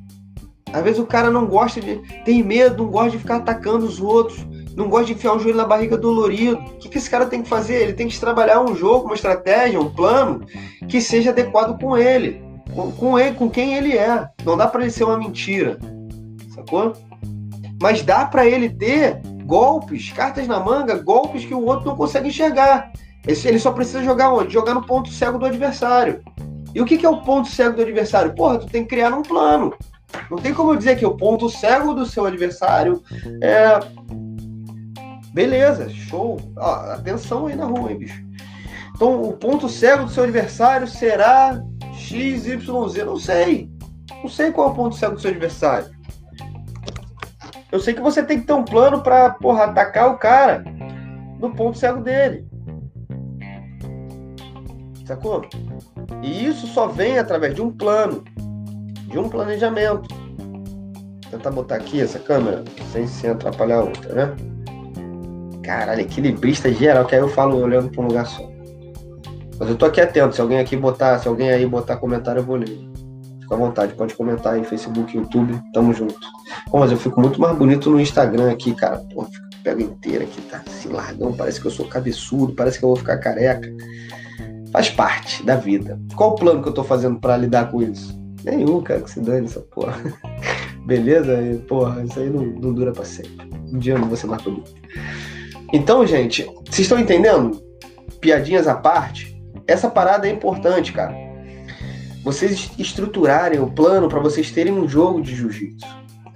Às 0.77 0.85
vezes 0.85 0.99
o 0.99 1.07
cara 1.07 1.31
não 1.31 1.47
gosta 1.47 1.81
de. 1.81 1.97
tem 2.25 2.43
medo, 2.43 2.85
não 2.85 2.91
gosta 2.91 3.11
de 3.13 3.19
ficar 3.19 3.37
atacando 3.37 3.87
os 3.87 4.01
outros, 4.01 4.47
não 4.77 4.89
gosta 4.89 5.07
de 5.07 5.13
enfiar 5.15 5.35
o 5.35 5.39
joelho 5.39 5.57
na 5.57 5.65
barriga 5.65 5.97
dolorido. 5.97 6.59
O 6.59 6.79
que, 6.79 6.89
que 6.89 6.99
esse 6.99 7.09
cara 7.09 7.27
tem 7.27 7.43
que 7.43 7.49
fazer? 7.49 7.83
Ele 7.83 7.93
tem 7.95 8.09
que 8.09 8.21
trabalhar 8.21 8.61
um 8.61 8.75
jogo, 8.75 9.07
uma 9.07 9.15
estratégia, 9.15 9.81
um 9.81 9.91
plano 9.91 10.45
que 10.89 11.01
seja 11.01 11.31
adequado 11.31 11.81
com 11.81 11.97
ele 11.97 12.45
com, 12.77 12.93
com, 12.93 13.19
ele, 13.19 13.35
com 13.35 13.49
quem 13.49 13.75
ele 13.75 13.97
é. 13.97 14.29
Não 14.45 14.57
dá 14.57 14.67
para 14.67 14.83
ele 14.83 14.91
ser 14.91 15.05
uma 15.05 15.17
mentira, 15.17 15.79
sacou? 16.55 16.93
Mas 17.81 18.03
dá 18.03 18.27
para 18.27 18.47
ele 18.47 18.69
ter 18.69 19.21
golpes, 19.45 20.13
cartas 20.13 20.47
na 20.47 20.61
manga, 20.61 21.03
golpes 21.03 21.45
que 21.45 21.55
o 21.55 21.65
outro 21.65 21.87
não 21.87 21.97
consegue 21.97 22.29
enxergar. 22.29 22.93
Ele 23.27 23.59
só 23.59 23.73
precisa 23.73 24.05
jogar 24.05 24.33
onde? 24.33 24.53
Jogar 24.53 24.75
no 24.75 24.85
ponto 24.85 25.11
cego 25.11 25.39
do 25.39 25.47
adversário. 25.47 26.23
E 26.75 26.81
o 26.81 26.85
que 26.85 27.05
é 27.05 27.09
o 27.09 27.23
ponto 27.23 27.49
cego 27.49 27.77
do 27.77 27.83
adversário? 27.83 28.35
Porra, 28.35 28.59
tu 28.59 28.67
tem 28.67 28.83
que 28.83 28.91
criar 28.91 29.13
um 29.13 29.23
plano. 29.23 29.73
Não 30.31 30.39
tem 30.39 30.55
como 30.55 30.73
eu 30.73 30.77
dizer 30.77 30.97
que 30.97 31.07
o 31.07 31.17
ponto 31.17 31.49
cego 31.49 31.95
do 31.95 32.07
seu 32.07 32.27
adversário 32.27 33.03
é. 33.43 33.79
Beleza, 35.33 35.89
show. 35.91 36.41
Ó, 36.57 36.75
atenção 36.93 37.47
aí 37.47 37.57
na 37.57 37.67
rua, 37.67 37.93
hein, 37.93 37.99
bicho. 37.99 38.25
Então, 38.95 39.21
o 39.21 39.35
ponto 39.35 39.69
cego 39.69 40.05
do 40.05 40.11
seu 40.11 40.25
adversário 40.25 40.87
será 40.87 41.63
X, 41.93 42.47
Y, 42.47 42.89
Z, 42.89 43.05
não 43.05 43.19
sei. 43.19 43.71
Não 44.23 44.29
sei 44.29 44.51
qual 44.51 44.69
é 44.69 44.73
o 44.73 44.75
ponto 44.75 44.97
cego 44.97 45.15
do 45.15 45.21
seu 45.21 45.31
adversário. 45.31 45.95
Eu 47.71 47.81
sei 47.81 47.93
que 47.93 48.01
você 48.01 48.23
tem 48.23 48.41
que 48.41 48.47
ter 48.47 48.55
um 48.55 48.65
plano 48.65 49.03
para 49.03 49.31
porra, 49.31 49.65
atacar 49.65 50.11
o 50.11 50.19
cara 50.19 50.65
no 51.39 51.55
ponto 51.55 51.77
cego 51.77 52.01
dele. 52.01 52.47
Sacou? 55.05 55.47
E 56.23 56.47
isso 56.47 56.67
só 56.69 56.87
vem 56.87 57.19
através 57.19 57.55
de 57.55 57.63
um 57.63 57.71
plano, 57.71 58.25
de 59.17 59.21
um 59.21 59.31
planejamento. 59.31 60.15
Vou 60.39 61.31
tentar 61.31 61.51
botar 61.51 61.77
aqui 61.77 62.03
essa 62.03 62.19
câmera 62.19 62.63
sem 62.93 63.07
se 63.07 63.27
atrapalhar 63.27 63.79
a 63.79 63.85
outra, 63.85 64.15
né? 64.15 64.37
Caralho, 65.63 66.03
equilibrista 66.03 66.71
geral, 66.71 67.07
que 67.07 67.15
aí 67.15 67.21
eu 67.23 67.29
falo 67.29 67.57
olhando 67.57 67.89
para 67.89 68.03
um 68.03 68.09
lugar 68.09 68.27
só. 68.27 68.47
Mas 69.59 69.71
eu 69.71 69.77
tô 69.77 69.87
aqui 69.87 70.03
atento. 70.03 70.35
Se 70.35 70.41
alguém 70.41 70.59
aqui 70.59 70.77
botar, 70.77 71.19
se 71.19 71.27
alguém 71.27 71.49
aí 71.49 71.67
botar 71.67 71.97
comentário, 71.97 72.41
eu 72.41 72.45
vou 72.45 72.57
ler. 72.57 72.79
Fica 73.41 73.55
à 73.55 73.59
vontade, 73.59 73.95
pode 73.95 74.15
comentar 74.15 74.53
aí, 74.53 74.65
Facebook, 74.65 75.17
YouTube, 75.17 75.59
tamo 75.73 75.95
junto. 75.95 76.15
Bom, 76.69 76.81
mas 76.81 76.93
eu 76.93 76.99
fico 76.99 77.19
muito 77.19 77.41
mais 77.41 77.57
bonito 77.57 77.91
no 77.91 77.99
Instagram 77.99 78.51
aqui, 78.51 78.75
cara. 78.75 78.99
Pô, 79.15 79.27
pego 79.65 79.81
inteiro 79.81 80.25
aqui, 80.25 80.43
tá 80.43 80.63
assim, 80.67 80.91
largão, 80.91 81.33
parece 81.33 81.61
que 81.61 81.67
eu 81.67 81.71
sou 81.71 81.89
cabeçudo, 81.89 82.53
parece 82.53 82.79
que 82.79 82.85
eu 82.85 82.91
vou 82.91 82.97
ficar 82.97 83.17
careca. 83.17 83.69
Faz 84.73 84.91
parte 84.91 85.43
da 85.43 85.57
vida. 85.57 85.99
Qual 86.15 86.33
o 86.33 86.35
plano 86.35 86.63
que 86.63 86.69
eu 86.69 86.75
tô 86.75 86.85
fazendo 86.85 87.19
para 87.19 87.37
lidar 87.37 87.71
com 87.71 87.81
isso? 87.81 88.26
Nenhum, 88.47 88.81
cara, 88.81 89.01
que 89.01 89.11
se 89.11 89.21
dane 89.21 89.47
essa 89.47 89.61
porra. 89.61 90.01
Beleza? 90.87 91.43
E, 91.43 91.59
porra, 91.59 92.05
isso 92.05 92.21
aí 92.21 92.31
não, 92.31 92.47
não 92.47 92.73
dura 92.73 92.93
pra 92.93 93.05
sempre. 93.05 93.51
Um 93.73 93.77
dia 93.77 93.99
não 93.99 94.07
vou 94.07 94.17
ser 94.17 94.29
bonito. 94.29 94.73
Então, 95.73 96.07
gente, 96.07 96.45
vocês 96.65 96.81
estão 96.81 96.97
entendendo? 96.97 97.61
Piadinhas 98.21 98.69
à 98.69 98.75
parte, 98.77 99.37
essa 99.67 99.91
parada 99.91 100.29
é 100.29 100.31
importante, 100.31 100.93
cara. 100.93 101.13
Vocês 102.23 102.71
estruturarem 102.79 103.59
o 103.59 103.71
plano 103.71 104.09
para 104.09 104.21
vocês 104.21 104.51
terem 104.53 104.73
um 104.73 104.89
jogo 104.89 105.21
de 105.21 105.35
jiu-jitsu. 105.35 105.87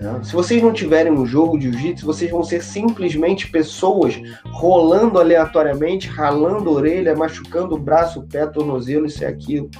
Né? 0.01 0.21
Se 0.25 0.33
vocês 0.33 0.61
não 0.61 0.73
tiverem 0.73 1.13
um 1.13 1.25
jogo 1.25 1.57
de 1.57 1.71
jiu-jitsu, 1.71 2.05
vocês 2.05 2.31
vão 2.31 2.43
ser 2.43 2.63
simplesmente 2.63 3.49
pessoas 3.51 4.21
rolando 4.47 5.21
aleatoriamente, 5.21 6.09
ralando 6.09 6.71
a 6.71 6.73
orelha, 6.73 7.15
machucando 7.15 7.77
o 7.77 7.79
braço, 7.79 8.19
o 8.19 8.27
pé, 8.27 8.47
tornozelo, 8.47 9.07
isso 9.07 9.23
e 9.23 9.27
aquilo. 9.27 9.71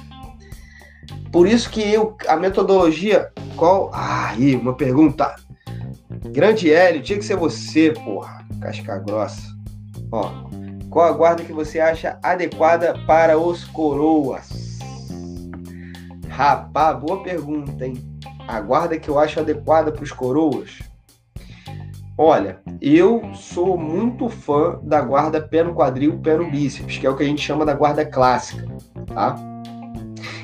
Por 1.31 1.47
isso 1.47 1.69
que 1.69 1.81
eu, 1.81 2.15
a 2.27 2.35
metodologia. 2.35 3.31
Qual. 3.55 3.89
Ah, 3.93 4.29
aí, 4.29 4.55
uma 4.55 4.73
pergunta. 4.73 5.35
Grande 6.31 6.71
Hélio, 6.71 7.01
tinha 7.01 7.17
que 7.17 7.25
ser 7.25 7.37
você, 7.37 7.91
porra. 7.91 8.45
Casca 8.61 8.97
grossa. 8.99 9.41
Ó, 10.11 10.29
qual 10.89 11.07
a 11.07 11.11
guarda 11.11 11.43
que 11.43 11.53
você 11.53 11.79
acha 11.79 12.19
adequada 12.21 12.93
para 13.07 13.37
os 13.37 13.63
coroas? 13.63 14.49
Rapaz, 16.27 16.99
boa 16.99 17.23
pergunta, 17.23 17.85
hein? 17.85 17.93
A 18.47 18.59
guarda 18.59 18.99
que 18.99 19.09
eu 19.09 19.17
acho 19.17 19.39
adequada 19.39 19.91
para 19.91 20.03
os 20.03 20.11
coroas? 20.11 20.79
Olha, 22.17 22.59
eu 22.81 23.31
sou 23.33 23.77
muito 23.77 24.29
fã 24.29 24.79
da 24.83 25.01
guarda 25.01 25.41
pé 25.41 25.63
no 25.63 25.73
quadril, 25.73 26.19
pé 26.19 26.35
no 26.35 26.51
bíceps, 26.51 26.97
que 26.97 27.07
é 27.07 27.09
o 27.09 27.15
que 27.15 27.23
a 27.23 27.25
gente 27.25 27.41
chama 27.41 27.65
da 27.65 27.73
guarda 27.73 28.05
clássica, 28.05 28.67
tá? 29.07 29.35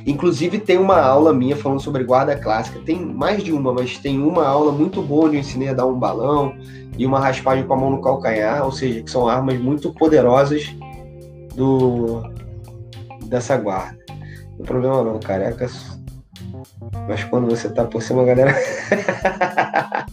Inclusive 0.08 0.60
tem 0.60 0.78
uma 0.78 1.02
aula 1.02 1.34
minha 1.34 1.58
falando 1.58 1.82
sobre 1.82 2.06
guarda 2.06 2.34
clássica. 2.34 2.80
Tem 2.80 2.98
mais 2.98 3.44
de 3.44 3.52
uma, 3.52 3.74
mas 3.74 3.98
tem 3.98 4.24
uma 4.24 4.48
aula 4.48 4.72
muito 4.72 5.02
boa 5.02 5.26
onde 5.26 5.36
eu 5.36 5.42
ensinei 5.42 5.68
a 5.68 5.74
dar 5.74 5.86
um 5.86 6.00
balão, 6.00 6.56
e 6.98 7.06
uma 7.06 7.20
raspagem 7.20 7.68
com 7.68 7.74
a 7.74 7.78
mão 7.78 7.92
no 7.92 8.02
calcanhar, 8.02 8.64
ou 8.64 8.72
seja, 8.72 9.04
que 9.04 9.12
são 9.12 9.28
armas 9.28 9.60
muito 9.60 9.94
poderosas 9.94 10.74
do 11.54 12.24
dessa 13.26 13.58
guarda. 13.58 13.98
Não 14.52 14.58
tem 14.58 14.66
problema 14.66 15.04
não, 15.04 15.20
carecas. 15.20 16.00
Mas 17.08 17.24
quando 17.26 17.48
você 17.48 17.70
tá 17.70 17.84
por 17.84 18.02
cima, 18.02 18.24
galera. 18.24 18.56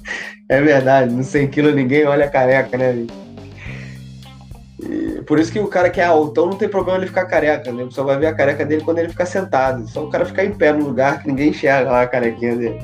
é 0.48 0.60
verdade, 0.60 1.12
no 1.12 1.22
100 1.22 1.48
kg 1.48 1.72
ninguém 1.72 2.04
olha 2.04 2.28
careca, 2.28 2.76
né? 2.76 2.96
E, 2.96 3.23
por 5.26 5.38
isso 5.38 5.52
que 5.52 5.58
o 5.58 5.68
cara 5.68 5.90
que 5.90 6.00
é 6.00 6.04
altão 6.04 6.46
não 6.46 6.56
tem 6.56 6.68
problema 6.68 6.98
ele 6.98 7.06
ficar 7.06 7.26
careca, 7.26 7.72
né? 7.72 7.86
Só 7.90 8.04
vai 8.04 8.18
ver 8.18 8.26
a 8.26 8.34
careca 8.34 8.64
dele 8.64 8.82
quando 8.84 8.98
ele 8.98 9.08
ficar 9.08 9.26
sentado. 9.26 9.88
Só 9.88 10.04
o 10.04 10.10
cara 10.10 10.24
ficar 10.24 10.44
em 10.44 10.52
pé 10.52 10.72
no 10.72 10.86
lugar 10.86 11.22
que 11.22 11.28
ninguém 11.28 11.50
enxerga 11.50 11.90
lá 11.90 12.02
a 12.02 12.06
carequinha 12.06 12.56
dele. 12.56 12.78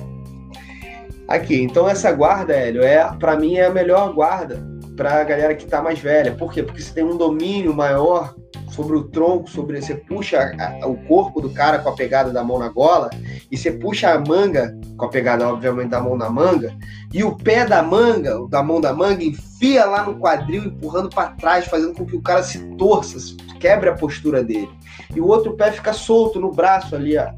Aqui, 1.28 1.62
então 1.62 1.88
essa 1.88 2.10
guarda, 2.10 2.52
Hélio, 2.52 2.82
é, 2.82 3.08
para 3.18 3.36
mim 3.36 3.56
é 3.56 3.66
a 3.66 3.70
melhor 3.70 4.12
guarda 4.12 4.60
para 4.96 5.22
galera 5.24 5.54
que 5.54 5.64
tá 5.64 5.80
mais 5.80 5.98
velha. 5.98 6.32
Por 6.32 6.52
quê? 6.52 6.62
Porque 6.62 6.82
você 6.82 6.92
tem 6.92 7.04
um 7.04 7.16
domínio 7.16 7.72
maior 7.72 8.34
sobre 8.70 8.96
o 8.96 9.04
tronco, 9.04 9.50
sobre 9.50 9.80
você 9.80 9.94
puxa 9.94 10.56
a, 10.58 10.86
o 10.86 10.96
corpo 11.06 11.40
do 11.40 11.50
cara 11.50 11.78
com 11.78 11.88
a 11.88 11.94
pegada 11.94 12.32
da 12.32 12.42
mão 12.42 12.58
na 12.58 12.68
gola 12.68 13.10
e 13.50 13.56
você 13.56 13.70
puxa 13.70 14.10
a 14.10 14.18
manga 14.18 14.76
com 14.96 15.04
a 15.04 15.08
pegada 15.08 15.48
obviamente 15.48 15.90
da 15.90 16.00
mão 16.00 16.16
na 16.16 16.30
manga 16.30 16.74
e 17.12 17.24
o 17.24 17.36
pé 17.36 17.66
da 17.66 17.82
manga, 17.82 18.46
da 18.48 18.62
mão 18.62 18.80
da 18.80 18.92
manga 18.92 19.24
enfia 19.24 19.84
lá 19.84 20.04
no 20.04 20.18
quadril 20.18 20.64
empurrando 20.64 21.10
para 21.10 21.30
trás, 21.32 21.66
fazendo 21.66 21.94
com 21.94 22.06
que 22.06 22.16
o 22.16 22.22
cara 22.22 22.42
se 22.42 22.58
torça, 22.76 23.18
quebre 23.58 23.88
a 23.88 23.94
postura 23.94 24.42
dele. 24.44 24.70
E 25.14 25.20
o 25.20 25.26
outro 25.26 25.54
pé 25.54 25.72
fica 25.72 25.92
solto 25.92 26.38
no 26.38 26.52
braço 26.52 26.94
ali, 26.94 27.16
ó. 27.18 27.30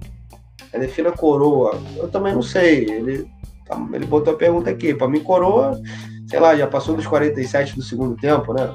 É 0.73 0.79
defina 0.79 1.11
coroa. 1.13 1.81
Eu 1.97 2.09
também 2.09 2.35
não 2.35 2.43
sei. 2.43 2.91
Ele 2.91 3.31
tá, 3.67 3.81
ele 3.93 4.07
botou 4.07 4.35
a 4.35 4.37
pergunta 4.37 4.71
aqui. 4.71 4.95
Para 4.95 5.09
mim 5.09 5.21
coroa, 5.21 5.81
sei 6.27 6.41
lá, 6.41 6.57
já 6.57 6.67
passou 6.67 6.97
dos 6.97 7.07
47 7.07 7.77
do 7.77 7.83
segundo 7.83 8.17
tempo, 8.17 8.53
né? 8.55 8.69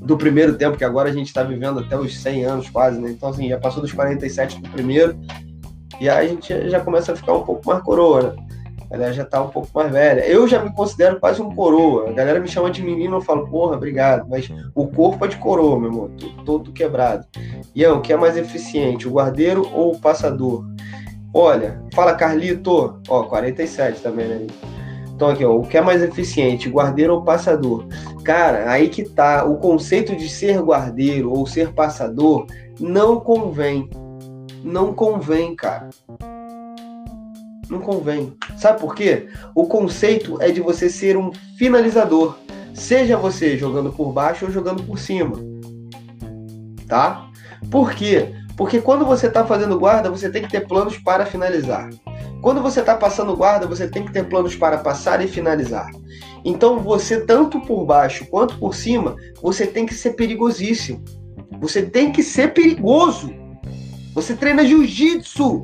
Do 0.00 0.16
primeiro 0.16 0.56
tempo, 0.56 0.76
que 0.76 0.84
agora 0.84 1.10
a 1.10 1.12
gente 1.12 1.26
está 1.26 1.42
vivendo 1.42 1.80
até 1.80 1.96
os 1.96 2.18
100 2.20 2.44
anos 2.44 2.70
quase, 2.70 3.00
né? 3.00 3.10
Então, 3.10 3.28
assim, 3.28 3.48
já 3.48 3.58
passou 3.58 3.82
dos 3.82 3.92
47 3.92 4.60
do 4.60 4.70
primeiro, 4.70 5.18
e 6.00 6.08
aí 6.08 6.26
a 6.26 6.28
gente 6.28 6.70
já 6.70 6.80
começa 6.80 7.12
a 7.12 7.16
ficar 7.16 7.34
um 7.34 7.42
pouco 7.42 7.66
mais 7.66 7.82
coroa, 7.82 8.22
né? 8.22 8.46
A 8.90 8.94
galera 8.94 9.12
já 9.12 9.24
tá 9.24 9.40
um 9.40 9.50
pouco 9.50 9.68
mais 9.72 9.92
velha. 9.92 10.26
Eu 10.26 10.48
já 10.48 10.58
me 10.60 10.74
considero 10.74 11.20
quase 11.20 11.40
um 11.40 11.54
coroa. 11.54 12.10
A 12.10 12.12
galera 12.12 12.40
me 12.40 12.48
chama 12.48 12.72
de 12.72 12.82
menino, 12.82 13.18
eu 13.18 13.20
falo, 13.20 13.46
porra, 13.46 13.76
obrigado. 13.76 14.26
Mas 14.28 14.50
o 14.74 14.88
corpo 14.88 15.24
é 15.24 15.28
de 15.28 15.36
coroa, 15.36 15.78
meu 15.78 15.90
irmão. 15.90 16.10
Tô 16.18 16.28
todo 16.44 16.72
quebrado. 16.72 17.24
E 17.72 17.86
o 17.86 18.00
que 18.00 18.12
é 18.12 18.16
mais 18.16 18.36
eficiente, 18.36 19.06
o 19.06 19.12
guardeiro 19.12 19.64
ou 19.72 19.94
o 19.94 20.00
passador? 20.00 20.64
Olha, 21.32 21.80
fala 21.94 22.14
Carlito. 22.14 23.00
Ó, 23.08 23.22
47 23.22 24.02
também, 24.02 24.26
né? 24.26 24.46
Então 25.20 25.28
aqui, 25.28 25.44
ó, 25.44 25.54
o 25.54 25.66
que 25.66 25.76
é 25.76 25.82
mais 25.82 26.02
eficiente, 26.02 26.70
guardeiro 26.70 27.12
ou 27.12 27.22
passador? 27.22 27.86
Cara, 28.24 28.70
aí 28.70 28.88
que 28.88 29.04
tá. 29.04 29.44
O 29.44 29.58
conceito 29.58 30.16
de 30.16 30.30
ser 30.30 30.58
guardeiro 30.62 31.30
ou 31.30 31.46
ser 31.46 31.74
passador 31.74 32.46
não 32.80 33.20
convém. 33.20 33.90
Não 34.64 34.94
convém, 34.94 35.54
cara. 35.54 35.90
Não 37.68 37.80
convém. 37.80 38.32
Sabe 38.56 38.80
por 38.80 38.94
quê? 38.94 39.28
O 39.54 39.66
conceito 39.66 40.40
é 40.40 40.50
de 40.50 40.62
você 40.62 40.88
ser 40.88 41.18
um 41.18 41.30
finalizador. 41.58 42.38
Seja 42.72 43.18
você 43.18 43.58
jogando 43.58 43.92
por 43.92 44.14
baixo 44.14 44.46
ou 44.46 44.50
jogando 44.50 44.82
por 44.84 44.98
cima. 44.98 45.36
Tá? 46.88 47.28
Por 47.70 47.92
quê? 47.92 48.32
Porque 48.56 48.80
quando 48.80 49.04
você 49.04 49.26
está 49.26 49.44
fazendo 49.44 49.78
guarda, 49.78 50.10
você 50.10 50.30
tem 50.30 50.40
que 50.40 50.50
ter 50.50 50.66
planos 50.66 50.96
para 50.96 51.26
finalizar. 51.26 51.90
Quando 52.42 52.62
você 52.62 52.80
está 52.80 52.96
passando 52.96 53.36
guarda, 53.36 53.66
você 53.66 53.86
tem 53.86 54.04
que 54.04 54.12
ter 54.12 54.26
planos 54.26 54.56
para 54.56 54.78
passar 54.78 55.22
e 55.22 55.28
finalizar. 55.28 55.90
Então 56.42 56.78
você, 56.78 57.20
tanto 57.20 57.60
por 57.60 57.84
baixo 57.84 58.26
quanto 58.26 58.58
por 58.58 58.74
cima, 58.74 59.14
você 59.42 59.66
tem 59.66 59.84
que 59.84 59.92
ser 59.92 60.14
perigosíssimo. 60.14 61.04
Você 61.60 61.82
tem 61.82 62.10
que 62.10 62.22
ser 62.22 62.54
perigoso. 62.54 63.30
Você 64.14 64.34
treina 64.34 64.64
jiu-jitsu. 64.64 65.62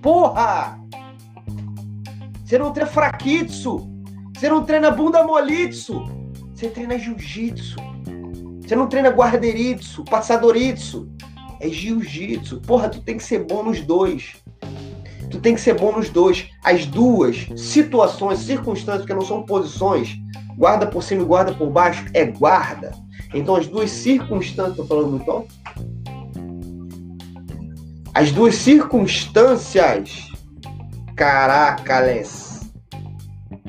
Porra! 0.00 0.80
Você 2.44 2.56
não 2.56 2.72
treina 2.72 2.90
fraquitsu. 2.90 3.86
Você 4.34 4.48
não 4.48 4.64
treina 4.64 4.90
bunda 4.90 5.22
molitsu. 5.22 6.02
Você 6.54 6.68
treina 6.70 6.98
jiu-jitsu. 6.98 7.76
Você 8.62 8.74
não 8.74 8.86
treina 8.86 9.10
guarderitsu, 9.10 10.02
passadoritsu. 10.04 11.10
É 11.60 11.68
jiu-jitsu. 11.68 12.62
Porra, 12.62 12.88
tu 12.88 13.02
tem 13.02 13.18
que 13.18 13.24
ser 13.24 13.44
bom 13.44 13.62
nos 13.62 13.82
dois 13.82 14.42
tu 15.28 15.40
tem 15.40 15.54
que 15.54 15.60
ser 15.60 15.74
bom 15.74 15.92
nos 15.92 16.08
dois. 16.08 16.48
As 16.64 16.86
duas 16.86 17.48
situações, 17.56 18.40
circunstâncias, 18.40 19.06
que 19.06 19.14
não 19.14 19.22
são 19.22 19.42
posições, 19.42 20.16
guarda 20.56 20.86
por 20.86 21.02
cima 21.02 21.22
e 21.22 21.24
guarda 21.24 21.52
por 21.52 21.70
baixo, 21.70 22.04
é 22.14 22.24
guarda. 22.24 22.92
Então 23.34 23.54
as 23.56 23.66
duas 23.66 23.90
circunstâncias, 23.90 24.76
tô 24.76 24.84
falando 24.84 25.10
muito 25.10 25.30
alto? 25.30 25.48
As 28.14 28.32
duas 28.32 28.56
circunstâncias, 28.56 30.28
caracales. 31.14 32.48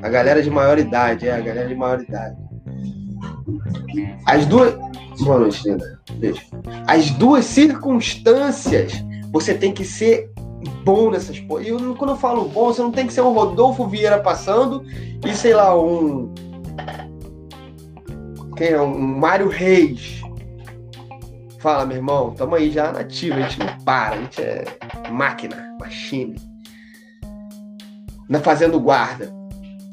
A 0.02 0.10
galera 0.10 0.42
de 0.42 0.50
maior 0.50 0.80
idade, 0.80 1.28
é, 1.28 1.36
a 1.36 1.40
galera 1.40 1.68
de 1.68 1.76
maior 1.76 2.02
idade. 2.02 2.38
As 4.26 4.46
duas. 4.46 4.74
Boa 5.20 5.40
noite. 5.40 5.62
Beijo. 6.14 6.42
As 6.88 7.10
duas 7.12 7.46
circunstâncias, 7.46 8.94
você 9.32 9.54
tem 9.54 9.74
que 9.74 9.84
ser 9.84 10.32
bom 10.84 11.12
nessas 11.12 11.40
coisas. 11.40 11.72
E 11.72 11.96
quando 11.96 12.12
eu 12.12 12.18
falo 12.18 12.48
bom, 12.48 12.66
você 12.66 12.82
não 12.82 12.92
tem 12.92 13.08
que 13.08 13.14
ser 13.14 13.22
um 13.22 13.34
Rodolfo 13.34 13.88
Vieira 13.88 14.20
passando 14.20 14.84
e, 15.26 15.34
sei 15.36 15.54
lá, 15.54 15.80
um. 15.80 16.34
Quem 18.56 18.70
é? 18.70 18.82
Um 18.82 18.98
Mário 18.98 19.48
Reis. 19.48 20.20
Fala, 21.60 21.86
meu 21.86 21.98
irmão, 21.98 22.32
tamo 22.32 22.56
aí 22.56 22.72
já 22.72 22.92
nativo, 22.92 23.38
a 23.38 23.42
gente 23.42 23.60
não 23.60 23.78
para, 23.84 24.16
a 24.16 24.22
gente 24.22 24.42
é 24.42 24.66
máquina, 25.12 25.76
machine. 25.80 26.36
Na 28.30 28.40
fazendo 28.40 28.80
guarda. 28.80 29.30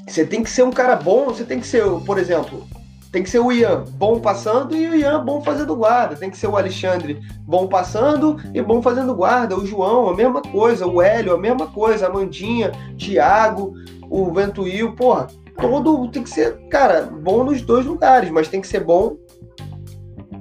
Você 0.06 0.24
tem 0.24 0.44
que 0.44 0.50
ser 0.50 0.62
um 0.62 0.70
cara 0.70 0.94
bom, 0.94 1.24
você 1.24 1.44
tem 1.44 1.58
que 1.58 1.66
ser, 1.66 1.84
por 2.04 2.18
exemplo, 2.18 2.64
tem 3.10 3.22
que 3.22 3.30
ser 3.30 3.38
o 3.38 3.50
Ian 3.50 3.84
bom 3.92 4.20
passando 4.20 4.76
e 4.76 4.88
o 4.88 4.94
Ian 4.94 5.24
bom 5.24 5.42
fazendo 5.42 5.74
guarda. 5.74 6.16
Tem 6.16 6.30
que 6.30 6.36
ser 6.36 6.48
o 6.48 6.56
Alexandre 6.56 7.20
bom 7.40 7.66
passando 7.66 8.36
e 8.52 8.60
bom 8.60 8.82
fazendo 8.82 9.14
guarda. 9.14 9.56
O 9.56 9.66
João, 9.66 10.08
a 10.08 10.14
mesma 10.14 10.42
coisa. 10.42 10.86
O 10.86 11.00
Hélio, 11.00 11.34
a 11.34 11.38
mesma 11.38 11.66
coisa. 11.66 12.06
A 12.06 12.12
Mandinha, 12.12 12.72
Thiago, 12.98 13.74
o 14.10 14.32
Ventuil. 14.32 14.92
Porra, 14.94 15.28
todo 15.60 16.08
tem 16.08 16.22
que 16.22 16.30
ser, 16.30 16.58
cara, 16.68 17.02
bom 17.02 17.44
nos 17.44 17.62
dois 17.62 17.86
lugares, 17.86 18.30
mas 18.30 18.48
tem 18.48 18.60
que 18.60 18.68
ser 18.68 18.84
bom 18.84 19.16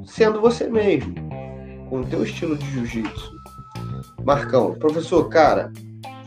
sendo 0.05 0.41
você 0.41 0.67
mesmo. 0.67 1.13
Com 1.89 2.01
o 2.01 2.05
teu 2.05 2.23
estilo 2.23 2.57
de 2.57 2.65
jiu-jitsu. 2.71 3.35
Marcão, 4.23 4.73
professor, 4.73 5.29
cara, 5.29 5.71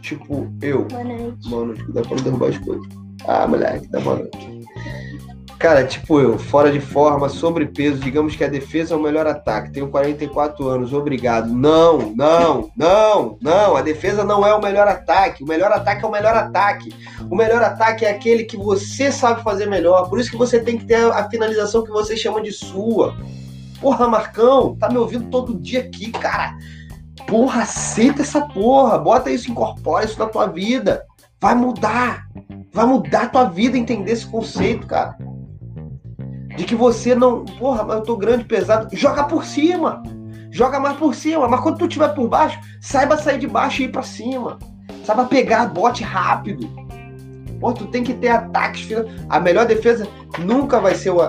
tipo, 0.01 0.49
eu. 0.63 0.85
Boa 0.85 1.05
noite. 1.05 1.51
Boa 1.51 1.67
noite, 1.67 1.93
dá 1.93 2.03
pra 2.03 2.17
derrubar 2.17 2.49
as 2.51 2.59
coisas. 2.59 2.87
Ah, 3.27 3.47
moleque, 3.47 3.89
dá 3.89 4.01
boa 4.01 4.17
noite. 4.17 4.59
Cara, 5.59 5.85
tipo 5.85 6.21
eu, 6.21 6.39
fora 6.39 6.71
de 6.71 6.79
forma, 6.79 7.29
sobrepeso, 7.29 7.99
digamos 7.99 8.37
que 8.37 8.45
a 8.45 8.49
defesa 8.49 8.95
é 8.95 8.97
o 8.97 9.03
melhor 9.03 9.27
ataque. 9.27 9.73
Tenho 9.73 9.89
44 9.89 10.69
anos, 10.69 10.93
obrigado. 10.93 11.49
Não, 11.49 12.15
não, 12.15 12.71
não, 12.77 13.37
não. 13.43 13.77
A 13.77 13.83
defesa 13.83 14.23
não 14.23 14.47
é 14.47 14.55
o 14.55 14.63
melhor 14.63 14.87
ataque. 14.87 15.43
O 15.43 15.47
melhor 15.49 15.73
ataque 15.73 16.05
é 16.05 16.07
o 16.07 16.13
melhor 16.13 16.37
ataque. 16.37 16.95
O 17.29 17.35
melhor 17.35 17.61
ataque 17.61 18.05
é 18.05 18.11
aquele 18.11 18.45
que 18.45 18.57
você 18.57 19.11
sabe 19.11 19.43
fazer 19.43 19.67
melhor. 19.67 20.09
Por 20.09 20.21
isso 20.21 20.31
que 20.31 20.37
você 20.37 20.61
tem 20.61 20.79
que 20.79 20.85
ter 20.85 21.05
a 21.11 21.29
finalização 21.29 21.83
que 21.83 21.91
você 21.91 22.17
chama 22.17 22.41
de 22.41 22.53
sua. 22.53 23.17
Porra, 23.81 24.07
Marcão, 24.07 24.77
tá 24.77 24.89
me 24.89 24.97
ouvindo 24.97 25.29
todo 25.29 25.59
dia 25.59 25.81
aqui, 25.81 26.13
cara. 26.13 26.57
Porra, 27.27 27.63
aceita 27.63 28.23
essa 28.23 28.43
porra. 28.43 28.97
Bota 28.97 29.29
isso, 29.29 29.51
incorpora 29.51 30.05
isso 30.05 30.21
na 30.21 30.27
tua 30.27 30.47
vida. 30.47 31.05
Vai 31.41 31.57
mudar. 31.57 32.29
Vai 32.73 32.87
mudar 32.87 33.23
a 33.23 33.29
tua 33.29 33.45
vida 33.47 33.77
entender 33.77 34.13
esse 34.13 34.27
conceito, 34.27 34.87
cara 34.87 35.17
de 36.59 36.65
que 36.65 36.75
você 36.75 37.15
não, 37.15 37.45
porra, 37.45 37.85
mas 37.85 37.99
eu 37.99 38.03
tô 38.03 38.17
grande, 38.17 38.45
pesado, 38.45 38.89
joga 38.93 39.23
por 39.23 39.45
cima. 39.45 40.03
Joga 40.51 40.81
mais 40.81 40.97
por 40.97 41.15
cima, 41.15 41.47
mas 41.47 41.61
quando 41.61 41.79
tu 41.79 41.87
estiver 41.87 42.09
por 42.09 42.27
baixo, 42.27 42.59
saiba 42.81 43.17
sair 43.17 43.39
de 43.39 43.47
baixo 43.47 43.81
e 43.81 43.85
ir 43.85 43.93
para 43.93 44.03
cima. 44.03 44.59
Saiba 45.05 45.25
pegar 45.27 45.67
bote 45.67 46.03
rápido. 46.03 46.69
Pô, 47.61 47.73
tu 47.73 47.87
tem 47.87 48.03
que 48.03 48.13
ter 48.13 48.31
ataques. 48.31 48.89
A 49.29 49.39
melhor 49.39 49.67
defesa 49.67 50.09
nunca 50.41 50.81
vai 50.81 50.97
ser 50.97 51.11
o. 51.11 51.21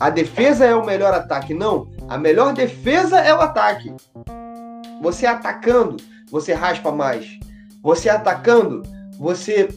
A 0.00 0.10
defesa 0.10 0.64
é 0.64 0.74
o 0.74 0.84
melhor 0.84 1.14
ataque. 1.14 1.54
Não. 1.54 1.88
A 2.08 2.18
melhor 2.18 2.52
defesa 2.52 3.20
é 3.20 3.32
o 3.32 3.40
ataque. 3.40 3.94
Você 5.00 5.26
atacando, 5.26 5.96
você 6.28 6.52
raspa 6.54 6.90
mais. 6.90 7.38
Você 7.84 8.08
atacando, 8.08 8.82
você 9.16 9.68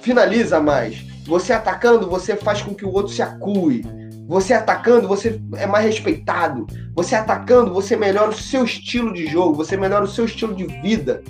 finaliza 0.00 0.60
mais. 0.60 1.13
Você 1.26 1.52
atacando, 1.52 2.08
você 2.08 2.36
faz 2.36 2.62
com 2.62 2.74
que 2.74 2.84
o 2.84 2.92
outro 2.92 3.12
se 3.12 3.22
acue. 3.22 3.82
Você 4.26 4.52
atacando, 4.54 5.08
você 5.08 5.40
é 5.56 5.66
mais 5.66 5.84
respeitado. 5.84 6.66
Você 6.94 7.14
atacando, 7.14 7.72
você 7.72 7.96
melhora 7.96 8.30
o 8.30 8.34
seu 8.34 8.64
estilo 8.64 9.12
de 9.12 9.26
jogo, 9.26 9.54
você 9.54 9.76
melhora 9.76 10.04
o 10.04 10.08
seu 10.08 10.24
estilo 10.24 10.54
de 10.54 10.66
vida. 10.80 11.22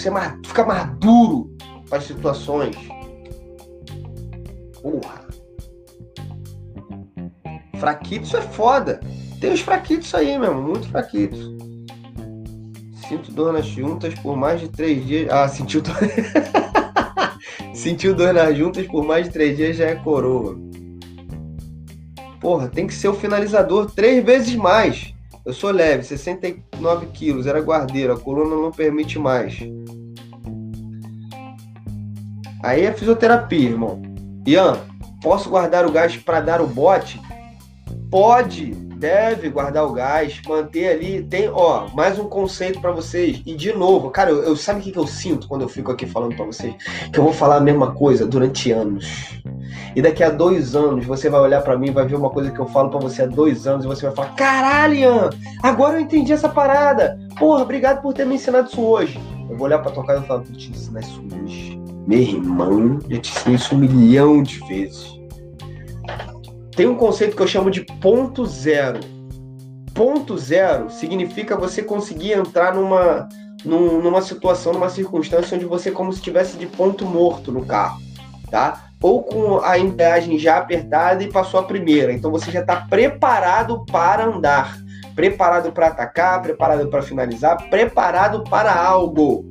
Você 0.00 0.08
é 0.08 0.12
fica 0.46 0.64
mais 0.64 0.90
duro 0.98 1.54
para 1.88 1.98
as 1.98 2.04
situações. 2.04 2.76
Porra. 4.80 5.28
Fraquitos 7.78 8.32
é 8.34 8.40
foda. 8.40 9.00
Tem 9.40 9.52
os 9.52 9.60
fraquitos 9.60 10.14
aí 10.14 10.38
mesmo, 10.38 10.62
muito 10.62 10.88
fraquitos. 10.88 11.50
Sinto 13.08 13.32
dor 13.32 13.52
nas 13.52 13.66
juntas 13.66 14.14
por 14.20 14.36
mais 14.36 14.60
de 14.60 14.68
três 14.68 15.06
dias. 15.06 15.30
Ah, 15.30 15.48
sentiu 15.48 15.82
dor. 15.82 15.96
Sentiu 17.80 18.14
dor 18.14 18.34
nas 18.34 18.54
juntas 18.54 18.86
por 18.86 19.02
mais 19.02 19.24
de 19.24 19.32
três 19.32 19.56
dias 19.56 19.74
já 19.74 19.86
é 19.86 19.94
coroa. 19.94 20.54
porra, 22.38 22.68
tem 22.68 22.86
que 22.86 22.92
ser 22.92 23.08
o 23.08 23.14
finalizador 23.14 23.90
três 23.90 24.22
vezes 24.22 24.54
mais. 24.54 25.14
Eu 25.46 25.54
sou 25.54 25.70
leve, 25.70 26.04
69 26.04 27.06
quilos, 27.06 27.46
era 27.46 27.58
guardeiro, 27.58 28.12
a 28.12 28.20
coluna 28.20 28.54
não 28.54 28.70
permite 28.70 29.18
mais. 29.18 29.60
Aí 32.62 32.84
é 32.84 32.92
fisioterapia, 32.92 33.70
irmão. 33.70 34.02
Ian, 34.46 34.78
posso 35.22 35.48
guardar 35.48 35.86
o 35.86 35.90
gás 35.90 36.14
para 36.18 36.42
dar 36.42 36.60
o 36.60 36.66
bote? 36.66 37.18
Pode, 38.10 38.72
deve 39.00 39.48
guardar 39.48 39.86
o 39.86 39.92
gás, 39.92 40.40
manter 40.46 40.88
ali. 40.88 41.22
Tem, 41.22 41.48
ó, 41.48 41.88
mais 41.94 42.18
um 42.18 42.28
conceito 42.28 42.80
para 42.80 42.92
vocês. 42.92 43.40
E 43.46 43.54
de 43.54 43.72
novo, 43.72 44.10
cara, 44.10 44.30
eu, 44.30 44.42
eu 44.42 44.54
sabe 44.54 44.80
o 44.80 44.82
que, 44.82 44.92
que 44.92 44.98
eu 44.98 45.06
sinto 45.06 45.48
quando 45.48 45.62
eu 45.62 45.68
fico 45.68 45.90
aqui 45.90 46.04
falando 46.04 46.36
para 46.36 46.44
vocês? 46.44 46.74
Que 47.10 47.18
eu 47.18 47.24
vou 47.24 47.32
falar 47.32 47.56
a 47.56 47.60
mesma 47.60 47.92
coisa 47.92 48.26
durante 48.26 48.70
anos. 48.70 49.40
E 49.96 50.02
daqui 50.02 50.22
a 50.22 50.28
dois 50.28 50.76
anos 50.76 51.06
você 51.06 51.30
vai 51.30 51.40
olhar 51.40 51.62
para 51.62 51.78
mim, 51.78 51.90
vai 51.90 52.06
ver 52.06 52.14
uma 52.14 52.28
coisa 52.28 52.50
que 52.50 52.58
eu 52.58 52.66
falo 52.66 52.90
para 52.90 53.00
você 53.00 53.22
há 53.22 53.26
dois 53.26 53.66
anos 53.66 53.86
e 53.86 53.88
você 53.88 54.06
vai 54.06 54.14
falar: 54.14 54.34
caralho, 54.34 54.94
Ian, 54.94 55.30
agora 55.62 55.96
eu 55.96 56.00
entendi 56.00 56.32
essa 56.32 56.48
parada. 56.48 57.18
Porra, 57.38 57.62
obrigado 57.62 58.02
por 58.02 58.12
ter 58.12 58.26
me 58.26 58.34
ensinado 58.34 58.68
isso 58.68 58.82
hoje. 58.82 59.18
Eu 59.48 59.56
vou 59.56 59.66
olhar 59.66 59.78
pra 59.78 59.90
tua 59.90 60.04
cara 60.04 60.20
e 60.20 60.26
falar: 60.26 60.42
vou 60.42 60.56
te 60.56 60.70
ensinar 60.70 61.00
isso 61.00 61.22
hoje. 61.42 61.80
Meu 62.06 62.18
irmão, 62.18 62.98
eu 63.08 63.18
te 63.18 63.32
ensinei 63.32 63.56
isso 63.56 63.74
um 63.74 63.78
milhão 63.78 64.42
de 64.42 64.58
vezes. 64.66 65.09
Tem 66.80 66.88
um 66.88 66.94
conceito 66.94 67.36
que 67.36 67.42
eu 67.42 67.46
chamo 67.46 67.70
de 67.70 67.82
ponto 67.82 68.46
zero. 68.46 69.00
Ponto 69.92 70.38
zero 70.38 70.88
significa 70.88 71.54
você 71.54 71.82
conseguir 71.82 72.32
entrar 72.32 72.74
numa, 72.74 73.28
numa 73.62 74.22
situação, 74.22 74.72
numa 74.72 74.88
circunstância 74.88 75.58
onde 75.58 75.66
você 75.66 75.90
é 75.90 75.92
como 75.92 76.10
se 76.10 76.20
estivesse 76.20 76.56
de 76.56 76.66
ponto 76.66 77.04
morto 77.04 77.52
no 77.52 77.66
carro, 77.66 78.00
tá? 78.50 78.88
Ou 79.02 79.22
com 79.22 79.60
a 79.62 79.78
embreagem 79.78 80.38
já 80.38 80.56
apertada 80.56 81.22
e 81.22 81.30
passou 81.30 81.60
a 81.60 81.64
primeira. 81.64 82.14
Então 82.14 82.30
você 82.30 82.50
já 82.50 82.60
está 82.60 82.76
preparado 82.76 83.84
para 83.84 84.24
andar, 84.24 84.78
preparado 85.14 85.72
para 85.72 85.88
atacar, 85.88 86.40
preparado 86.40 86.88
para 86.88 87.02
finalizar, 87.02 87.68
preparado 87.68 88.42
para 88.44 88.74
algo. 88.74 89.44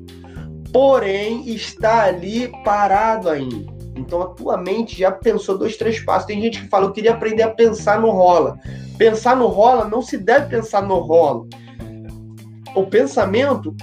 Porém, 0.74 1.48
está 1.48 2.06
ali 2.06 2.52
parado 2.66 3.30
ainda. 3.30 3.69
Então 4.00 4.22
a 4.22 4.27
tua 4.27 4.58
mente 4.58 4.98
já 4.98 5.12
pensou 5.12 5.58
dois, 5.58 5.75
três 5.75 6.00
passos. 6.00 6.25
Tem 6.25 6.41
gente 6.41 6.62
que 6.62 6.68
fala, 6.68 6.86
eu 6.86 6.91
queria 6.91 7.13
aprender 7.13 7.44
a 7.44 7.50
pensar 7.50 8.00
no 8.00 8.10
rola. 8.10 8.58
Pensar 8.98 9.36
no 9.36 9.48
rola 9.48 9.86
não 9.86 10.01
se 10.01 10.18
deve 10.18 10.48
pensar 10.48 10.82
no 10.82 11.00
rolo. 11.00 11.48
O 12.75 12.86
pensamento 12.86 13.75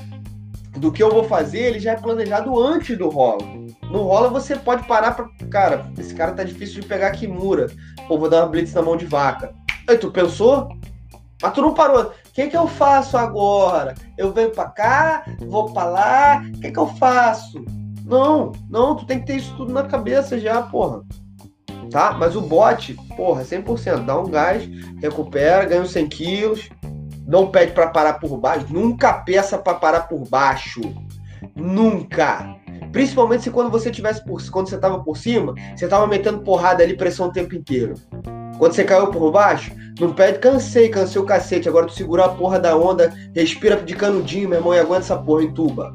do 0.76 0.90
que 0.90 1.02
eu 1.02 1.11
vou 1.11 1.25
fazer, 1.25 1.61
ele 1.61 1.80
já 1.80 1.92
é 1.92 1.96
planejado 1.96 2.58
antes 2.58 2.96
do 2.96 3.08
rola. 3.08 3.42
No 3.90 4.02
rola 4.02 4.28
você 4.28 4.56
pode 4.56 4.87
parar 4.87 5.12
para, 5.12 5.28
cara, 5.50 5.90
esse 5.99 6.14
cara 6.14 6.32
tá 6.32 6.42
difícil 6.42 6.80
de 6.80 6.88
pegar 6.88 7.12
Kimura. 7.12 7.68
Pô, 8.08 8.18
vou 8.18 8.28
dar 8.28 8.42
uma 8.42 8.49
blitz 8.49 8.73
na 8.73 8.82
mão 8.82 8.96
de 8.96 9.06
vaca. 9.06 9.54
Aí 9.88 9.99
tu 9.99 10.11
pensou? 10.11 10.68
Mas 11.42 11.52
tu 11.52 11.61
não 11.61 11.75
parou. 11.75 12.02
O 12.02 12.12
que 12.32 12.49
que 12.49 12.56
eu 12.56 12.66
faço 12.66 13.16
agora? 13.16 13.94
Eu 14.16 14.32
venho 14.32 14.50
para 14.50 14.70
cá, 14.70 15.25
vou 15.46 15.73
para 15.73 15.88
lá. 15.88 16.44
O 16.56 16.61
que 16.61 16.70
que 16.70 16.78
eu 16.78 16.87
faço? 16.87 17.64
Não, 18.06 18.52
não, 18.70 18.94
tu 18.94 19.04
tem 19.04 19.18
que 19.18 19.26
ter 19.26 19.36
isso 19.36 19.52
tudo 19.56 19.72
na 19.72 19.82
cabeça 19.82 20.38
já, 20.38 20.62
porra. 20.62 21.02
Tá? 21.90 22.12
Mas 22.12 22.36
o 22.36 22.40
bote, 22.40 22.94
porra, 23.16 23.42
100%. 23.42 24.04
Dá 24.04 24.18
um 24.18 24.30
gás, 24.30 24.68
recupera, 25.02 25.64
ganha 25.64 25.82
uns 25.82 25.90
100 25.90 26.08
quilos. 26.08 26.70
Não 27.26 27.50
pede 27.50 27.72
para 27.72 27.88
parar 27.88 28.14
por 28.14 28.38
baixo. 28.38 28.66
Nunca 28.70 29.12
peça 29.12 29.58
para 29.58 29.75
parar 29.75 30.02
por 30.02 30.26
baixo. 30.28 30.80
Nunca. 31.56 32.56
Principalmente 32.92 33.42
se 33.42 33.50
quando 33.50 33.70
você 33.70 33.90
tivesse 33.90 34.25
por, 34.25 34.40
quando 34.50 34.68
você 34.68 34.78
tava 34.78 35.02
por 35.02 35.16
cima, 35.16 35.52
você 35.75 35.88
tava 35.88 36.06
metendo 36.06 36.40
porrada 36.40 36.84
ali, 36.84 36.96
pressão 36.96 37.26
o 37.26 37.32
tempo 37.32 37.56
inteiro. 37.56 37.94
Quando 38.56 38.73
você 38.73 38.84
caiu 38.84 39.08
por 39.08 39.32
baixo, 39.32 39.73
não 39.99 40.12
pede, 40.12 40.38
cansei, 40.38 40.88
cansei 40.88 41.21
o 41.21 41.26
cacete. 41.26 41.69
Agora 41.69 41.86
tu 41.86 41.92
segura 41.92 42.25
a 42.25 42.28
porra 42.28 42.60
da 42.60 42.76
onda, 42.76 43.12
respira 43.34 43.76
de 43.76 43.95
canudinho, 43.95 44.49
meu 44.49 44.58
irmão, 44.58 44.75
e 44.75 44.78
aguenta 44.78 45.02
essa 45.02 45.16
porra 45.16 45.42
em 45.42 45.52
tuba. 45.52 45.92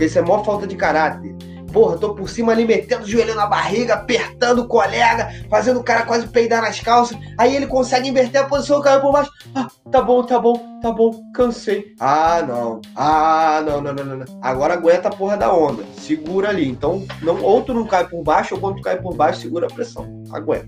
Porque 0.00 0.06
isso 0.06 0.18
é 0.18 0.22
maior 0.22 0.42
falta 0.42 0.66
de 0.66 0.76
caráter. 0.76 1.36
Porra, 1.74 1.98
tô 1.98 2.14
por 2.14 2.26
cima 2.26 2.52
ali 2.52 2.64
metendo 2.64 3.04
o 3.04 3.06
joelho 3.06 3.34
na 3.34 3.44
barriga, 3.44 3.92
apertando 3.92 4.60
o 4.60 4.66
colega, 4.66 5.28
fazendo 5.50 5.78
o 5.78 5.84
cara 5.84 6.06
quase 6.06 6.26
peidar 6.26 6.62
nas 6.62 6.80
calças. 6.80 7.18
Aí 7.36 7.54
ele 7.54 7.66
consegue 7.66 8.08
inverter 8.08 8.40
a 8.40 8.46
posição, 8.46 8.80
caiu 8.80 9.02
por 9.02 9.12
baixo. 9.12 9.30
Ah, 9.54 9.68
tá 9.92 10.00
bom, 10.00 10.22
tá 10.22 10.38
bom, 10.38 10.80
tá 10.80 10.90
bom, 10.90 11.20
cansei. 11.34 11.94
Ah, 12.00 12.42
não. 12.48 12.80
Ah, 12.96 13.62
não, 13.62 13.82
não, 13.82 13.92
não, 13.92 14.16
não. 14.16 14.26
Agora 14.40 14.72
aguenta 14.72 15.08
a 15.08 15.14
porra 15.14 15.36
da 15.36 15.54
onda. 15.54 15.84
Segura 15.98 16.48
ali. 16.48 16.66
Então, 16.66 17.06
não, 17.20 17.42
ou 17.42 17.60
tu 17.60 17.74
não 17.74 17.86
cai 17.86 18.08
por 18.08 18.22
baixo, 18.22 18.54
ou 18.54 18.60
quando 18.60 18.76
tu 18.76 18.82
cai 18.82 18.98
por 18.98 19.14
baixo, 19.14 19.42
segura 19.42 19.66
a 19.66 19.70
pressão. 19.70 20.24
Aguenta. 20.32 20.66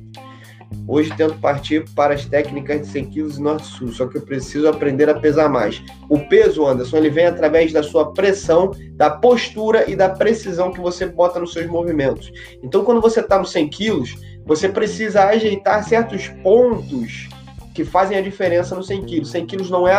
Hoje 0.87 1.15
tento 1.17 1.39
partir 1.39 1.85
para 1.95 2.15
as 2.15 2.25
técnicas 2.25 2.81
de 2.83 2.87
100 2.89 3.11
kg 3.11 3.39
norte-sul, 3.39 3.89
só 3.89 4.07
que 4.07 4.19
eu 4.19 4.23
preciso 4.23 4.69
aprender 4.69 5.09
a 5.09 5.19
pesar 5.19 5.49
mais. 5.49 5.83
O 6.09 6.19
peso, 6.19 6.67
Anderson, 6.67 6.97
ele 6.97 7.11
vem 7.11 7.27
através 7.27 7.73
da 7.73 7.83
sua 7.83 8.13
pressão, 8.13 8.73
da 8.95 9.09
postura 9.09 9.89
e 9.91 9.97
da 9.97 10.09
precisão 10.09 10.73
que 10.73 10.81
você 10.81 11.07
bota 11.07 11.39
nos 11.39 11.53
seus 11.53 11.67
movimentos. 11.67 12.33
Então, 12.63 12.85
quando 12.85 13.01
você 13.01 13.21
está 13.21 13.39
nos 13.39 13.53
100 13.53 13.69
quilos, 13.69 14.17
você 14.45 14.69
precisa 14.69 15.25
ajeitar 15.25 15.85
certos 15.85 16.29
pontos 16.43 17.29
que 17.75 17.85
fazem 17.85 18.19
a 18.19 18.23
diferença 18.23 18.75
no 18.75 18.83
100 18.83 19.03
quilos. 19.05 19.31
100 19.31 19.47
quilos 19.47 19.71
não 19.71 19.87
é 19.87 19.95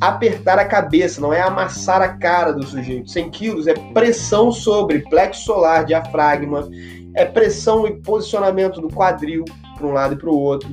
apertar 0.00 0.58
a 0.58 0.64
cabeça, 0.64 1.20
não 1.20 1.32
é 1.32 1.40
amassar 1.40 2.00
a 2.00 2.08
cara 2.08 2.52
do 2.52 2.66
sujeito. 2.66 3.10
100 3.10 3.30
quilos 3.30 3.66
é 3.66 3.74
pressão 3.74 4.50
sobre 4.50 5.00
plexo 5.00 5.44
solar, 5.44 5.84
diafragma, 5.84 6.68
é 7.18 7.24
pressão 7.24 7.84
e 7.84 8.00
posicionamento 8.00 8.80
do 8.80 8.88
quadril 8.88 9.44
para 9.76 9.86
um 9.86 9.92
lado 9.92 10.14
e 10.14 10.16
para 10.16 10.30
o 10.30 10.38
outro. 10.38 10.68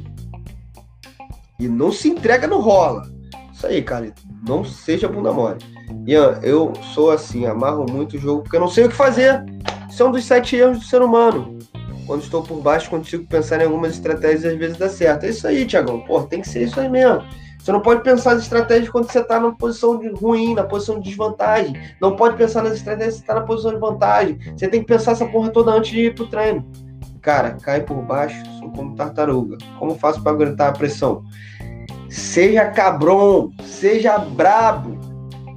E 1.59 1.67
não 1.67 1.91
se 1.91 2.07
entrega 2.07 2.47
no 2.47 2.59
rola. 2.59 3.09
Isso 3.51 3.65
aí, 3.65 3.81
cara. 3.81 4.13
Não 4.47 4.63
seja 4.63 5.07
bunda 5.07 5.33
mole. 5.33 5.57
Ian, 6.05 6.39
eu 6.43 6.71
sou 6.93 7.09
assim, 7.09 7.47
amarro 7.47 7.83
muito 7.89 8.15
o 8.15 8.19
jogo 8.19 8.43
porque 8.43 8.57
eu 8.57 8.59
não 8.59 8.67
sei 8.67 8.85
o 8.85 8.89
que 8.89 8.95
fazer. 8.95 9.43
Isso 9.89 10.03
é 10.03 10.05
um 10.05 10.11
dos 10.11 10.23
sete 10.23 10.55
erros 10.55 10.77
do 10.77 10.85
ser 10.85 11.01
humano. 11.01 11.57
Quando 12.05 12.21
estou 12.21 12.43
por 12.43 12.61
baixo, 12.61 12.91
consigo 12.91 13.25
pensar 13.25 13.59
em 13.59 13.63
algumas 13.63 13.93
estratégias 13.93 14.43
e 14.43 14.47
às 14.49 14.57
vezes 14.57 14.77
dá 14.77 14.87
certo. 14.87 15.23
É 15.23 15.29
isso 15.29 15.47
aí, 15.47 15.65
Tiagão. 15.65 16.01
Pô, 16.01 16.21
tem 16.21 16.41
que 16.41 16.49
ser 16.49 16.65
isso 16.65 16.79
aí 16.79 16.87
mesmo. 16.87 17.23
Você 17.65 17.71
não 17.71 17.81
pode 17.81 18.03
pensar 18.03 18.35
nas 18.35 18.43
estratégias 18.43 18.89
quando 18.89 19.11
você 19.11 19.21
está 19.21 19.39
na 19.39 19.51
posição 19.51 19.97
de 19.97 20.07
ruim, 20.09 20.53
na 20.53 20.63
posição 20.63 20.99
de 20.99 21.09
desvantagem. 21.09 21.75
Não 21.99 22.15
pode 22.15 22.37
pensar 22.37 22.61
nas 22.61 22.73
estratégias 22.73 23.15
quando 23.15 23.17
você 23.17 23.23
está 23.23 23.33
na 23.33 23.41
posição 23.41 23.73
de 23.73 23.79
vantagem. 23.79 24.37
Você 24.55 24.67
tem 24.67 24.81
que 24.81 24.85
pensar 24.85 25.13
essa 25.13 25.25
porra 25.25 25.49
toda 25.49 25.71
antes 25.71 25.89
de 25.89 26.01
ir 26.01 26.13
pro 26.13 26.27
treino. 26.27 26.63
Cara, 27.23 27.53
cai 27.53 27.81
por 27.81 28.03
baixo, 28.03 28.39
sou 28.59 28.69
como 28.69 28.93
tartaruga. 28.93 29.57
Como 29.79 29.97
faço 29.97 30.21
para 30.21 30.31
aguentar 30.31 30.69
a 30.69 30.73
pressão? 30.73 31.23
Seja 32.07 32.69
cabrão, 32.69 33.49
seja 33.63 34.15
brabo, 34.19 34.99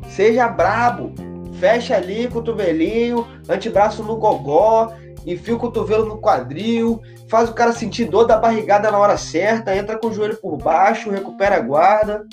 seja 0.08 0.48
brabo. 0.48 1.12
Fecha 1.60 1.94
ali, 1.94 2.26
cotovelinho, 2.26 3.26
antebraço 3.46 4.02
no 4.02 4.16
gogó, 4.16 4.94
enfia 5.26 5.54
o 5.54 5.58
cotovelo 5.58 6.06
no 6.06 6.18
quadril, 6.18 7.02
faz 7.28 7.48
o 7.48 7.54
cara 7.54 7.72
sentir 7.72 8.06
dor 8.06 8.24
da 8.24 8.36
barrigada 8.36 8.90
na 8.90 8.98
hora 8.98 9.16
certa, 9.16 9.76
entra 9.76 9.98
com 9.98 10.08
o 10.08 10.12
joelho 10.12 10.36
por 10.36 10.56
baixo, 10.56 11.10
recupera 11.10 11.56
a 11.56 11.60
guarda. 11.60 12.26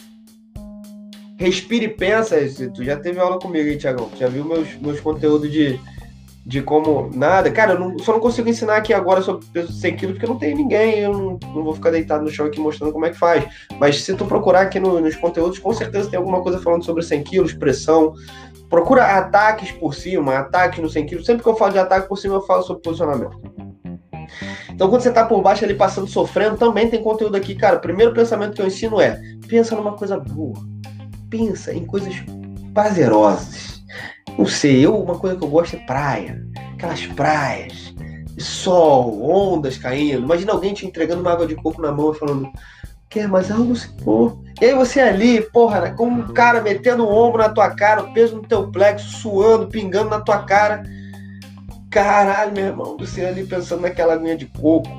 Respira 1.38 1.86
e 1.86 1.90
pensa. 1.90 2.38
Tu 2.74 2.84
já 2.84 2.96
teve 2.98 3.20
aula 3.20 3.38
comigo, 3.40 3.70
hein, 3.70 3.78
Tiagão? 3.78 4.10
Já 4.18 4.28
viu 4.28 4.46
meus, 4.46 4.74
meus 4.76 5.02
conteúdos 5.02 5.52
de, 5.52 5.78
de 6.46 6.62
como 6.62 7.12
nada. 7.14 7.52
Cara, 7.52 7.74
eu 7.74 7.80
não, 7.80 8.00
só 8.00 8.14
não 8.14 8.22
consigo 8.22 8.48
ensinar 8.48 8.78
aqui 8.78 8.94
agora 8.94 9.22
sobre 9.22 9.46
peso 9.48 9.74
de 9.74 9.80
100 9.80 9.96
quilos 9.98 10.16
porque 10.16 10.32
não 10.32 10.40
tem 10.40 10.56
ninguém. 10.56 11.00
Eu 11.00 11.12
não, 11.12 11.40
não, 11.54 11.64
vou 11.64 11.74
ficar 11.76 11.92
deitado 11.92 12.24
no 12.24 12.30
chão 12.30 12.46
aqui 12.46 12.60
mostrando 12.60 12.94
como 12.94 13.06
é 13.06 13.10
que 13.10 13.18
faz. 13.18 13.46
Mas 13.78 14.02
se 14.02 14.16
tu 14.16 14.26
procurar 14.26 14.62
aqui 14.62 14.80
no, 14.80 15.02
nos 15.02 15.16
conteúdos, 15.18 15.60
com 15.60 15.74
certeza 15.74 16.10
tem 16.10 16.18
alguma 16.18 16.42
coisa 16.42 16.60
falando 16.60 16.86
sobre 16.86 17.04
100 17.04 17.24
quilos, 17.24 17.54
pressão, 17.54 18.14
Procura 18.70 19.06
ataques 19.18 19.72
por 19.72 19.94
cima, 19.94 20.38
ataques 20.38 20.80
no 20.80 20.90
100 20.90 21.06
quilos. 21.06 21.26
Sempre 21.26 21.44
que 21.44 21.50
eu 21.50 21.56
falo 21.56 21.72
de 21.72 21.80
ataque 21.80 22.08
por 22.08 22.18
cima, 22.18 22.36
eu 22.36 22.42
falo 22.42 22.64
sobre 22.64 22.82
posicionamento. 22.82 23.40
Então, 24.76 24.90
quando 24.90 25.02
você 25.02 25.10
está 25.10 25.24
por 25.24 25.42
baixo 25.42 25.64
ali 25.64 25.74
passando 25.74 26.06
sofrendo, 26.06 26.58
também 26.58 26.90
tem 26.90 27.02
conteúdo 27.02 27.38
aqui, 27.38 27.56
cara. 27.56 27.78
O 27.78 27.82
primeiro 27.82 28.14
pensamento 28.14 28.54
que 28.54 28.62
eu 28.62 28.68
ensino 28.68 29.00
é: 29.00 29.18
pensa 29.48 29.74
numa 29.74 29.94
coisa 29.94 30.20
boa. 30.20 30.60
Pensa 31.30 31.74
em 31.74 31.86
coisas 31.86 32.14
prazerosas. 32.74 33.82
Não 34.38 34.46
sei, 34.46 34.86
eu, 34.86 35.00
uma 35.00 35.18
coisa 35.18 35.38
que 35.38 35.44
eu 35.44 35.48
gosto 35.48 35.78
é 35.78 35.80
praia. 35.80 36.44
Aquelas 36.74 37.06
praias, 37.08 37.96
sol, 38.38 39.24
ondas 39.24 39.78
caindo. 39.78 40.24
Imagina 40.24 40.52
alguém 40.52 40.74
te 40.74 40.86
entregando 40.86 41.22
uma 41.22 41.32
água 41.32 41.48
de 41.48 41.56
coco 41.56 41.82
na 41.82 41.94
mão 41.94 42.12
e 42.12 42.20
falando: 42.20 42.52
quer 43.10 43.30
mais 43.30 43.50
algo, 43.50 43.78
Senhor? 43.78 44.38
E 44.62 44.66
aí 44.66 44.74
você 44.74 45.00
ali, 45.00 45.42
porra, 45.52 45.80
né, 45.80 45.92
com 45.92 46.08
um 46.08 46.34
cara 46.34 46.62
metendo 46.62 47.06
o 47.06 47.14
ombro 47.14 47.42
na 47.42 47.50
tua 47.50 47.70
cara, 47.70 48.04
o 48.04 48.14
peso 48.14 48.36
no 48.36 48.42
teu 48.42 48.70
plexo, 48.70 49.08
suando, 49.22 49.68
pingando 49.68 50.10
na 50.10 50.20
tua 50.20 50.40
cara. 50.40 50.84
Caralho, 51.96 52.52
meu 52.52 52.66
irmão, 52.66 52.98
você 53.00 53.24
ali 53.24 53.46
pensando 53.46 53.84
naquela 53.84 54.16
aguinha 54.16 54.36
de 54.36 54.48
coco. 54.48 54.90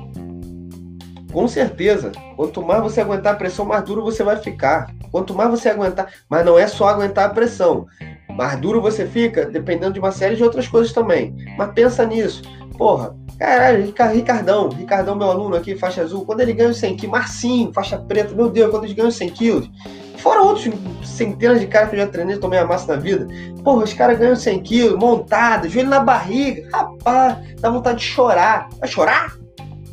Com 1.31 1.47
certeza, 1.47 2.11
quanto 2.35 2.63
mais 2.63 2.81
você 2.81 3.01
aguentar 3.01 3.35
a 3.35 3.37
pressão, 3.37 3.65
mais 3.65 3.83
duro 3.83 4.01
você 4.01 4.23
vai 4.23 4.37
ficar. 4.37 4.91
Quanto 5.11 5.31
mais 5.31 5.51
você 5.51 5.69
aguentar, 5.69 6.11
mas 6.27 6.43
não 6.43 6.57
é 6.57 6.65
só 6.65 6.87
aguentar 6.87 7.27
a 7.27 7.29
pressão. 7.29 7.85
Mais 8.29 8.59
duro 8.59 8.81
você 8.81 9.05
fica, 9.05 9.45
dependendo 9.45 9.93
de 9.93 9.99
uma 9.99 10.11
série 10.11 10.35
de 10.35 10.43
outras 10.43 10.67
coisas 10.67 10.91
também. 10.91 11.35
Mas 11.55 11.71
pensa 11.73 12.03
nisso. 12.03 12.41
Porra, 12.77 13.15
Caralho, 13.37 13.85
Ricardão, 13.85 14.69
Ricardão, 14.69 15.15
meu 15.15 15.29
aluno 15.29 15.55
aqui, 15.55 15.75
faixa 15.75 16.01
azul, 16.01 16.25
quando 16.25 16.39
ele 16.39 16.53
ganha 16.53 16.69
os 16.69 16.77
100 16.77 16.97
quilos, 16.97 17.11
Marcinho, 17.11 17.71
faixa 17.71 17.97
preta, 17.97 18.33
meu 18.33 18.49
Deus, 18.49 18.71
quando 18.71 18.85
eles 18.85 18.95
ganham 18.95 19.09
os 19.09 19.15
100 19.15 19.29
quilos, 19.29 19.69
fora 20.17 20.41
outros 20.41 20.67
centenas 21.03 21.59
de 21.59 21.67
caras 21.67 21.89
que 21.89 21.95
eu 21.95 21.99
já 21.99 22.07
treinei, 22.07 22.37
tomei 22.37 22.57
a 22.57 22.65
massa 22.65 22.95
na 22.95 22.99
vida, 22.99 23.27
porra, 23.63 23.83
os 23.83 23.93
caras 23.93 24.17
ganham 24.17 24.35
100 24.35 24.63
quilos, 24.63 24.99
montado, 24.99 25.69
joelho 25.69 25.89
na 25.89 25.99
barriga, 25.99 26.67
rapaz, 26.71 27.37
dá 27.59 27.69
vontade 27.69 27.99
de 27.99 28.05
chorar. 28.05 28.69
Vai 28.79 28.89
chorar? 28.89 29.37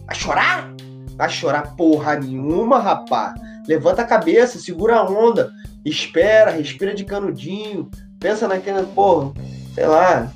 Vai 0.07 0.17
chorar? 0.17 0.75
Vai 1.17 1.29
chorar 1.29 1.77
porra 1.77 2.17
nenhuma, 2.17 2.79
rapaz. 2.79 3.35
Levanta 3.69 4.03
a 4.03 4.07
cabeça, 4.07 4.59
segura 4.59 4.97
a 4.97 5.05
onda, 5.05 5.51
espera, 5.85 6.51
respira 6.51 6.95
de 6.95 7.05
canudinho, 7.05 7.91
pensa 8.19 8.49
naquela, 8.49 8.83
porra, 8.85 9.33
sei 9.75 9.87
lá, 9.87 10.33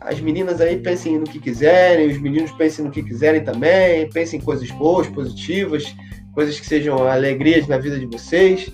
as 0.00 0.20
meninas 0.20 0.60
aí 0.60 0.78
pensem 0.78 1.18
no 1.18 1.24
que 1.24 1.38
quiserem, 1.38 2.08
os 2.08 2.20
meninos 2.20 2.50
pensem 2.52 2.84
no 2.84 2.90
que 2.90 3.02
quiserem 3.02 3.42
também, 3.42 4.08
pensem 4.10 4.38
em 4.38 4.42
coisas 4.42 4.70
boas, 4.72 5.06
positivas, 5.08 5.94
coisas 6.34 6.58
que 6.58 6.66
sejam 6.66 7.06
alegrias 7.08 7.66
na 7.66 7.78
vida 7.78 7.98
de 7.98 8.06
vocês. 8.06 8.72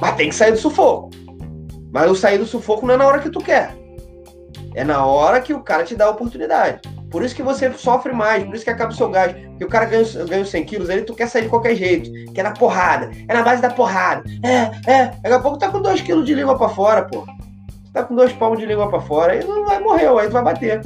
Mas 0.00 0.16
tem 0.16 0.28
que 0.28 0.34
sair 0.34 0.52
do 0.52 0.58
sufoco. 0.58 1.10
Mas 1.92 2.10
o 2.10 2.14
sair 2.14 2.38
do 2.38 2.46
sufoco 2.46 2.86
não 2.86 2.94
é 2.94 2.96
na 2.96 3.06
hora 3.06 3.18
que 3.18 3.30
tu 3.30 3.40
quer. 3.40 3.74
É 4.74 4.84
na 4.84 5.04
hora 5.04 5.40
que 5.40 5.52
o 5.52 5.60
cara 5.60 5.84
te 5.84 5.96
dá 5.96 6.06
a 6.06 6.10
oportunidade. 6.10 6.80
Por 7.10 7.24
isso 7.24 7.34
que 7.34 7.42
você 7.42 7.72
sofre 7.72 8.12
mais, 8.12 8.44
por 8.44 8.54
isso 8.54 8.62
que 8.62 8.70
acaba 8.70 8.92
o 8.92 8.94
seu 8.94 9.10
gás. 9.10 9.32
Porque 9.32 9.64
o 9.64 9.68
cara 9.68 9.84
ganha, 9.84 10.04
ganha 10.28 10.44
100 10.44 10.64
quilos, 10.64 10.88
aí 10.88 11.02
tu 11.02 11.12
quer 11.12 11.28
sair 11.28 11.42
de 11.42 11.48
qualquer 11.48 11.74
jeito. 11.74 12.10
Que 12.32 12.38
é 12.38 12.42
na 12.44 12.52
porrada. 12.52 13.10
É 13.28 13.34
na 13.34 13.42
base 13.42 13.60
da 13.60 13.70
porrada. 13.70 14.22
É, 14.44 14.90
é. 14.90 15.04
Daqui 15.06 15.34
a 15.34 15.40
pouco 15.40 15.58
tá 15.58 15.68
com 15.68 15.82
2 15.82 16.00
quilos 16.02 16.24
de 16.24 16.34
língua 16.34 16.56
pra 16.56 16.68
fora, 16.68 17.02
pô. 17.02 17.26
Tá 17.92 18.04
com 18.04 18.14
dois 18.14 18.32
palmos 18.32 18.58
de 18.58 18.66
língua 18.66 18.88
para 18.88 19.00
fora, 19.00 19.32
aí 19.32 19.44
não 19.44 19.64
vai 19.64 19.80
morrer, 19.80 20.06
aí 20.06 20.28
vai 20.28 20.42
bater. 20.42 20.80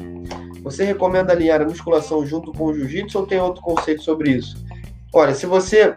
Você 0.62 0.84
recomenda 0.84 1.32
alinhar 1.32 1.60
a 1.60 1.64
musculação 1.64 2.24
junto 2.24 2.50
com 2.52 2.64
o 2.64 2.74
jiu-jitsu 2.74 3.18
ou 3.18 3.26
tem 3.26 3.38
outro 3.38 3.62
conceito 3.62 4.02
sobre 4.02 4.30
isso? 4.30 4.56
Olha, 5.12 5.34
se 5.34 5.44
você 5.44 5.94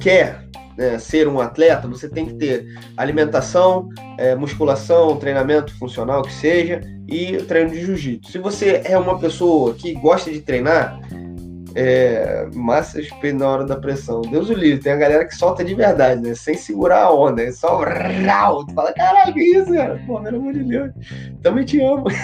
quer 0.00 0.44
né, 0.76 0.98
ser 0.98 1.26
um 1.26 1.40
atleta, 1.40 1.88
você 1.88 2.08
tem 2.08 2.26
que 2.26 2.34
ter 2.34 2.66
alimentação, 2.96 3.88
é, 4.18 4.34
musculação, 4.34 5.16
treinamento 5.16 5.76
funcional 5.78 6.22
que 6.22 6.32
seja 6.32 6.80
e 7.08 7.38
treino 7.38 7.70
de 7.70 7.80
jiu-jitsu. 7.80 8.30
Se 8.30 8.38
você 8.38 8.82
é 8.84 8.98
uma 8.98 9.18
pessoa 9.18 9.74
que 9.74 9.94
gosta 9.94 10.30
de 10.30 10.40
treinar, 10.40 11.00
é, 11.74 12.46
massa 12.54 13.00
na 13.34 13.48
hora 13.48 13.64
da 13.64 13.76
pressão. 13.76 14.22
Deus 14.22 14.48
o 14.48 14.54
livre, 14.54 14.82
tem 14.82 14.92
a 14.92 14.96
galera 14.96 15.24
que 15.24 15.34
solta 15.34 15.64
de 15.64 15.74
verdade, 15.74 16.20
né? 16.20 16.34
Sem 16.34 16.54
segurar 16.54 17.04
a 17.04 17.12
onda. 17.12 17.42
É 17.42 17.52
só 17.52 17.82
rau. 18.24 18.64
Tu 18.64 18.74
fala, 18.74 18.92
caralho, 18.92 19.34
que 19.34 19.42
isso, 19.42 19.72
cara? 19.72 20.00
Pô, 20.06 20.20
pelo 20.20 20.38
amor 20.38 20.52
de 20.54 20.64
Deus. 20.64 20.92
Também 21.42 21.64
te 21.64 21.80
amo. 21.80 22.04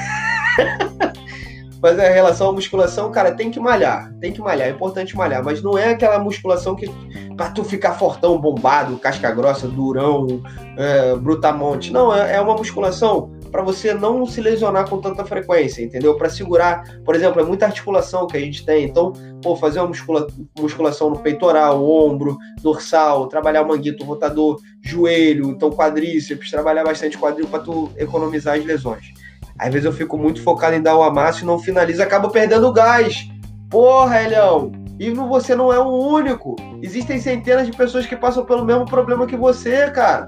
Mas 1.83 1.99
a 1.99 2.09
relação 2.09 2.49
à 2.49 2.53
musculação, 2.53 3.11
cara, 3.11 3.33
tem 3.33 3.51
que 3.51 3.61
malhar. 3.61 4.11
Tem 4.19 4.33
que 4.33 4.41
malhar, 4.41 4.69
é 4.69 4.71
importante 4.71 5.15
malhar. 5.15 5.45
Mas 5.45 5.63
não 5.63 5.77
é 5.77 5.91
aquela 5.91 6.19
musculação 6.19 6.75
que 6.75 6.91
pra 7.37 7.51
tu 7.51 7.63
ficar 7.63 7.93
fortão, 7.93 8.41
bombado, 8.41 8.97
casca 8.97 9.31
grossa, 9.31 9.69
durão, 9.69 10.43
é, 10.79 11.15
brutamonte. 11.17 11.93
Não, 11.93 12.15
é, 12.15 12.37
é 12.37 12.41
uma 12.41 12.55
musculação 12.55 13.31
para 13.55 13.63
você 13.63 13.95
não 13.95 14.27
se 14.27 14.41
lesionar 14.41 14.91
com 14.91 15.01
tanta 15.01 15.25
frequência, 15.25 15.81
entendeu? 15.81 16.17
Para 16.17 16.29
segurar, 16.29 16.99
por 17.05 17.15
exemplo, 17.15 17.41
é 17.41 17.45
muita 17.45 17.67
articulação 17.67 18.27
que 18.27 18.37
a 18.37 18.41
gente 18.41 18.67
tem, 18.67 18.85
então, 18.85 19.13
pô, 19.41 19.55
fazer 19.55 19.79
uma 19.79 19.87
muscula 19.87 20.27
musculação 20.59 21.09
no 21.09 21.21
peitoral, 21.21 21.89
ombro, 21.89 22.37
dorsal, 22.61 23.29
trabalhar 23.29 23.63
o 23.63 23.69
manguito 23.69 24.03
rotador, 24.03 24.59
joelho, 24.83 25.51
então 25.51 25.71
quadríceps, 25.71 26.51
trabalhar 26.51 26.83
bastante 26.83 27.17
quadril 27.17 27.47
para 27.47 27.61
tu 27.61 27.93
economizar 27.97 28.59
as 28.59 28.65
lesões. 28.65 29.13
Às 29.57 29.73
vezes 29.73 29.87
eu 29.87 29.93
fico 29.93 30.19
muito 30.19 30.43
focado 30.43 30.75
em 30.75 30.83
dar 30.83 30.97
o 30.97 31.05
amasso 31.05 31.45
e 31.45 31.47
não 31.47 31.57
finaliza, 31.57 32.03
acaba 32.03 32.29
perdendo 32.31 32.73
gás. 32.73 33.29
Porra, 33.71 34.21
Elião! 34.21 34.73
E 34.99 35.11
você 35.11 35.55
não 35.55 35.73
é 35.73 35.79
o 35.79 35.93
único. 35.93 36.57
Existem 36.83 37.21
centenas 37.21 37.69
de 37.69 37.77
pessoas 37.77 38.05
que 38.05 38.17
passam 38.17 38.45
pelo 38.45 38.65
mesmo 38.65 38.85
problema 38.85 39.29
que 39.29 39.37
você, 39.37 39.89
cara. 39.93 40.27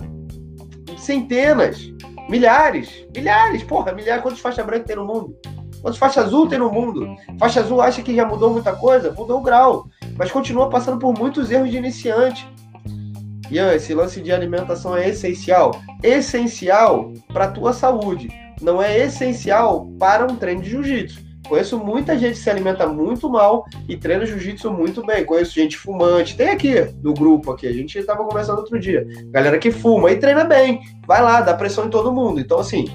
Centenas. 0.96 1.92
Milhares, 2.28 3.06
milhares, 3.14 3.62
porra, 3.62 3.92
milhares. 3.92 4.22
Quantos 4.22 4.40
faixa 4.40 4.64
branca 4.64 4.86
tem 4.86 4.96
no 4.96 5.04
mundo? 5.04 5.36
Quantos 5.80 5.98
faixa 5.98 6.20
azul 6.20 6.48
tem 6.48 6.58
no 6.58 6.70
mundo? 6.70 7.16
Faixa 7.38 7.60
azul 7.60 7.80
acha 7.80 8.02
que 8.02 8.14
já 8.14 8.26
mudou 8.26 8.50
muita 8.50 8.74
coisa? 8.74 9.12
Mudou 9.12 9.38
o 9.38 9.42
grau, 9.42 9.86
mas 10.16 10.32
continua 10.32 10.68
passando 10.68 10.98
por 10.98 11.16
muitos 11.16 11.50
erros 11.50 11.70
de 11.70 11.76
iniciante. 11.76 12.48
E 13.50 13.58
esse 13.58 13.94
lance 13.94 14.20
de 14.20 14.32
alimentação 14.32 14.96
é 14.96 15.08
essencial. 15.08 15.70
Essencial 16.02 17.12
para 17.32 17.44
a 17.44 17.50
tua 17.50 17.72
saúde. 17.72 18.28
Não 18.60 18.82
é 18.82 18.98
essencial 18.98 19.86
para 19.98 20.24
um 20.24 20.34
treino 20.36 20.62
de 20.62 20.70
jiu-jitsu. 20.70 21.25
Conheço 21.48 21.78
muita 21.78 22.18
gente 22.18 22.32
que 22.32 22.38
se 22.38 22.50
alimenta 22.50 22.86
muito 22.86 23.28
mal 23.28 23.64
e 23.88 23.96
treina 23.96 24.26
jiu-jitsu 24.26 24.70
muito 24.72 25.04
bem. 25.04 25.24
Conheço 25.24 25.54
gente 25.54 25.76
fumante. 25.76 26.36
Tem 26.36 26.50
aqui 26.50 26.82
do 26.82 27.14
grupo 27.14 27.52
aqui. 27.52 27.66
A 27.66 27.72
gente 27.72 27.98
estava 27.98 28.24
conversando 28.24 28.58
outro 28.58 28.78
dia. 28.78 29.06
Galera 29.30 29.58
que 29.58 29.70
fuma 29.70 30.10
e 30.10 30.16
treina 30.16 30.44
bem. 30.44 30.80
Vai 31.06 31.22
lá, 31.22 31.40
dá 31.40 31.54
pressão 31.54 31.86
em 31.86 31.90
todo 31.90 32.12
mundo. 32.12 32.40
Então, 32.40 32.58
assim, 32.58 32.86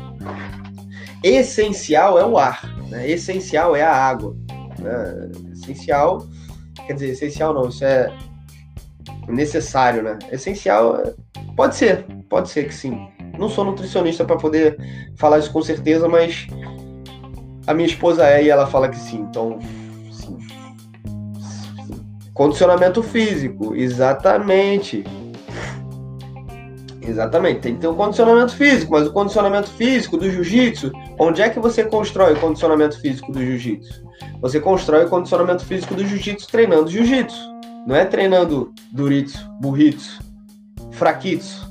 essencial 1.24 2.20
é 2.20 2.26
o 2.26 2.38
ar. 2.38 2.62
Né? 2.90 3.10
Essencial 3.10 3.76
é 3.76 3.84
a 3.84 3.94
água. 3.94 4.36
Né? 4.80 5.32
Essencial. 5.54 6.28
Quer 6.88 6.94
dizer, 6.94 7.10
essencial 7.10 7.54
não, 7.54 7.70
isso 7.70 7.86
é 7.86 8.12
necessário, 9.28 10.04
né? 10.04 10.18
Essencial 10.32 11.02
pode 11.56 11.76
ser, 11.76 12.06
pode 12.30 12.50
ser 12.50 12.68
que 12.68 12.74
sim. 12.74 13.08
Não 13.38 13.50
sou 13.50 13.64
nutricionista 13.64 14.26
para 14.26 14.38
poder 14.38 14.78
falar 15.16 15.40
isso 15.40 15.52
com 15.52 15.62
certeza, 15.62 16.08
mas 16.08 16.48
a 17.72 17.74
minha 17.74 17.88
esposa 17.88 18.28
é 18.28 18.44
e 18.44 18.50
ela 18.50 18.68
fala 18.68 18.90
que 18.90 18.98
sim. 18.98 19.26
Então, 19.30 19.60
sim. 20.12 20.38
Condicionamento 22.34 23.02
físico, 23.02 23.76
exatamente. 23.76 25.04
Exatamente, 27.02 27.62
tem 27.62 27.74
que 27.74 27.82
ter 27.82 27.88
um 27.88 27.96
condicionamento 27.96 28.56
físico, 28.56 28.92
mas 28.92 29.08
o 29.08 29.12
condicionamento 29.12 29.70
físico 29.72 30.18
do 30.18 30.30
jiu-jitsu, 30.30 30.92
onde 31.20 31.42
é 31.42 31.50
que 31.50 31.60
você 31.60 31.84
constrói 31.84 32.34
o 32.34 32.40
condicionamento 32.40 33.02
físico 33.02 33.32
do 33.32 33.44
jiu-jitsu? 33.44 34.04
Você 34.40 34.60
constrói 34.60 35.06
o 35.06 35.10
condicionamento 35.10 35.66
físico 35.66 35.96
do 35.96 36.06
jiu-jitsu 36.06 36.48
treinando 36.48 36.90
jiu-jitsu. 36.90 37.52
Não 37.88 37.96
é 37.96 38.06
treinando 38.06 38.72
duritsu, 38.92 39.50
burritsu, 39.60 40.22
fraquitsu, 40.92 41.68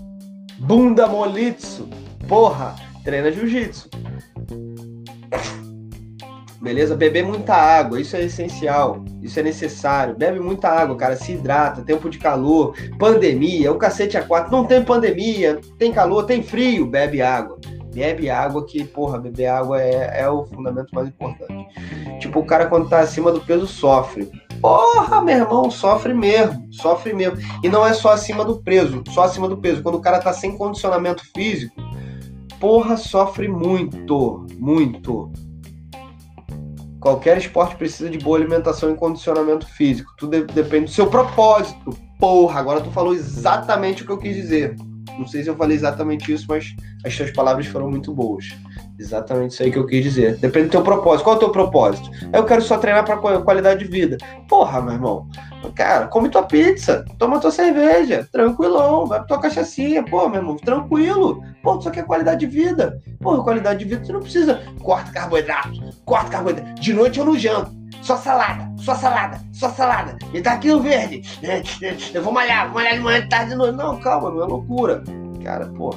bunda 0.59 1.07
molitsu. 1.07 1.89
Porra, 2.27 2.75
treina 3.05 3.31
jiu-jitsu. 3.31 3.89
Beleza? 6.61 6.95
Beber 6.95 7.25
muita 7.25 7.55
água, 7.55 7.99
isso 7.99 8.15
é 8.17 8.23
essencial, 8.23 9.03
isso 9.23 9.41
é 9.41 9.43
necessário. 9.43 10.15
Bebe 10.15 10.39
muita 10.39 10.69
água, 10.69 10.95
cara, 10.95 11.17
se 11.17 11.33
hidrata, 11.33 11.83
tempo 11.83 12.11
de 12.11 12.19
calor, 12.19 12.75
pandemia, 12.99 13.73
o 13.73 13.79
cacete 13.79 14.19
a 14.19 14.23
quatro, 14.23 14.53
não 14.53 14.67
tem 14.67 14.85
pandemia, 14.85 15.59
tem 15.79 15.91
calor, 15.91 16.25
tem 16.25 16.43
frio, 16.43 16.87
bebe 16.87 17.23
água. 17.23 17.59
Bebe 17.95 18.31
água, 18.31 18.65
que, 18.65 18.85
porra, 18.85 19.19
beber 19.19 19.47
água 19.47 19.83
é, 19.83 20.21
é 20.21 20.29
o 20.29 20.45
fundamento 20.45 20.95
mais 20.95 21.09
importante. 21.09 21.67
Tipo, 22.21 22.41
o 22.41 22.45
cara 22.45 22.67
quando 22.67 22.89
tá 22.89 23.01
acima 23.01 23.33
do 23.33 23.41
peso 23.41 23.67
sofre. 23.67 24.31
Porra, 24.61 25.23
meu 25.23 25.39
irmão, 25.39 25.71
sofre 25.71 26.13
mesmo, 26.13 26.69
sofre 26.71 27.15
mesmo. 27.15 27.39
E 27.65 27.69
não 27.69 27.85
é 27.85 27.95
só 27.95 28.13
acima 28.13 28.45
do 28.45 28.63
peso, 28.63 29.03
só 29.09 29.23
acima 29.25 29.49
do 29.49 29.57
peso. 29.57 29.83
Quando 29.83 29.97
o 29.97 30.01
cara 30.01 30.21
tá 30.21 30.33
sem 30.33 30.57
condicionamento 30.57 31.25
físico, 31.35 31.75
porra, 32.61 32.97
sofre 32.97 33.49
muito, 33.49 34.47
muito. 34.59 35.33
Qualquer 37.01 37.39
esporte 37.39 37.77
precisa 37.77 38.11
de 38.11 38.19
boa 38.19 38.37
alimentação 38.37 38.93
e 38.93 38.97
condicionamento 38.97 39.67
físico. 39.67 40.13
Tudo 40.19 40.45
depende 40.45 40.85
do 40.85 40.91
seu 40.91 41.09
propósito. 41.09 41.97
Porra, 42.19 42.61
agora 42.61 42.83
tu 42.83 42.91
falou 42.91 43.15
exatamente 43.15 44.03
o 44.03 44.07
que 44.07 44.13
eu 44.13 44.19
quis 44.19 44.37
dizer. 44.37 44.77
Não 45.19 45.27
sei 45.27 45.43
se 45.43 45.49
eu 45.49 45.57
falei 45.57 45.77
exatamente 45.77 46.31
isso, 46.31 46.45
mas 46.49 46.75
as 47.05 47.15
suas 47.15 47.31
palavras 47.31 47.67
foram 47.67 47.91
muito 47.91 48.13
boas. 48.13 48.55
Exatamente 49.01 49.53
isso 49.53 49.63
aí 49.63 49.73
que 49.73 49.79
eu 49.79 49.87
quis 49.87 50.05
dizer. 50.05 50.37
Depende 50.37 50.67
do 50.67 50.73
teu 50.73 50.83
propósito. 50.83 51.25
Qual 51.25 51.35
é 51.35 51.37
o 51.39 51.41
teu 51.41 51.51
propósito? 51.51 52.11
Eu 52.31 52.45
quero 52.45 52.61
só 52.61 52.77
treinar 52.77 53.03
para 53.03 53.17
qualidade 53.17 53.83
de 53.83 53.91
vida. 53.91 54.19
Porra, 54.47 54.83
meu 54.83 54.93
irmão. 54.93 55.27
Cara, 55.75 56.07
come 56.07 56.29
tua 56.29 56.43
pizza, 56.43 57.05
toma 57.19 57.41
tua 57.41 57.51
cerveja, 57.51 58.29
tranquilão, 58.31 59.07
vai 59.07 59.19
pra 59.21 59.29
tua 59.29 59.41
cachaçinha, 59.41 60.03
pô, 60.03 60.29
meu 60.29 60.41
irmão, 60.41 60.57
tranquilo. 60.57 61.43
Pô, 61.63 61.79
tu 61.79 61.85
só 61.85 61.91
quer 61.91 62.05
qualidade 62.05 62.41
de 62.41 62.47
vida. 62.47 63.01
Pô, 63.21 63.43
qualidade 63.43 63.79
de 63.79 63.85
vida, 63.87 64.05
tu 64.05 64.13
não 64.13 64.21
precisa. 64.21 64.63
Corta 64.83 65.11
carboidrato, 65.13 65.71
corta 66.05 66.31
carboidrato. 66.31 66.81
De 66.81 66.93
noite 66.93 67.19
eu 67.19 67.25
não 67.25 67.39
janto. 67.39 67.73
Só 68.03 68.17
salada, 68.17 68.71
só 68.77 68.95
salada, 68.95 69.41
só 69.53 69.71
salada. 69.71 70.17
E 70.35 70.43
tá 70.43 70.53
aqui 70.53 70.71
o 70.71 70.81
verde. 70.81 71.23
Eu 72.15 72.23
vou 72.23 72.33
malhar, 72.33 72.67
vou 72.67 72.77
malhar 72.77 72.95
de 72.95 73.01
manhã, 73.01 73.21
de 73.21 73.29
tarde, 73.29 73.51
de 73.51 73.57
noite. 73.57 73.77
Não, 73.77 74.01
calma, 74.01 74.31
não 74.31 74.43
é 74.43 74.47
loucura. 74.47 75.03
Cara, 75.45 75.67
pô, 75.67 75.95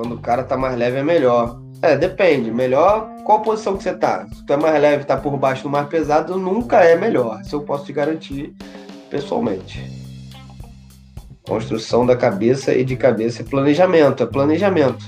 Quando 0.00 0.14
o 0.14 0.18
cara 0.18 0.42
tá 0.42 0.56
mais 0.56 0.78
leve 0.78 0.96
é 0.96 1.02
melhor. 1.02 1.60
É, 1.82 1.94
depende. 1.94 2.50
Melhor 2.50 3.06
qual 3.22 3.42
posição 3.42 3.76
que 3.76 3.82
você 3.82 3.92
tá. 3.92 4.26
Se 4.32 4.46
tu 4.46 4.54
é 4.54 4.56
mais 4.56 4.80
leve 4.80 5.04
tá 5.04 5.14
por 5.14 5.36
baixo 5.36 5.64
do 5.64 5.68
mais 5.68 5.86
pesado, 5.88 6.38
nunca 6.38 6.78
é 6.82 6.96
melhor. 6.96 7.38
Isso 7.42 7.56
eu 7.56 7.60
posso 7.60 7.84
te 7.84 7.92
garantir 7.92 8.54
pessoalmente. 9.10 9.84
Construção 11.46 12.06
da 12.06 12.16
cabeça 12.16 12.72
e 12.72 12.82
de 12.82 12.96
cabeça 12.96 13.42
é 13.42 13.44
planejamento, 13.44 14.22
é 14.22 14.26
planejamento. 14.26 15.04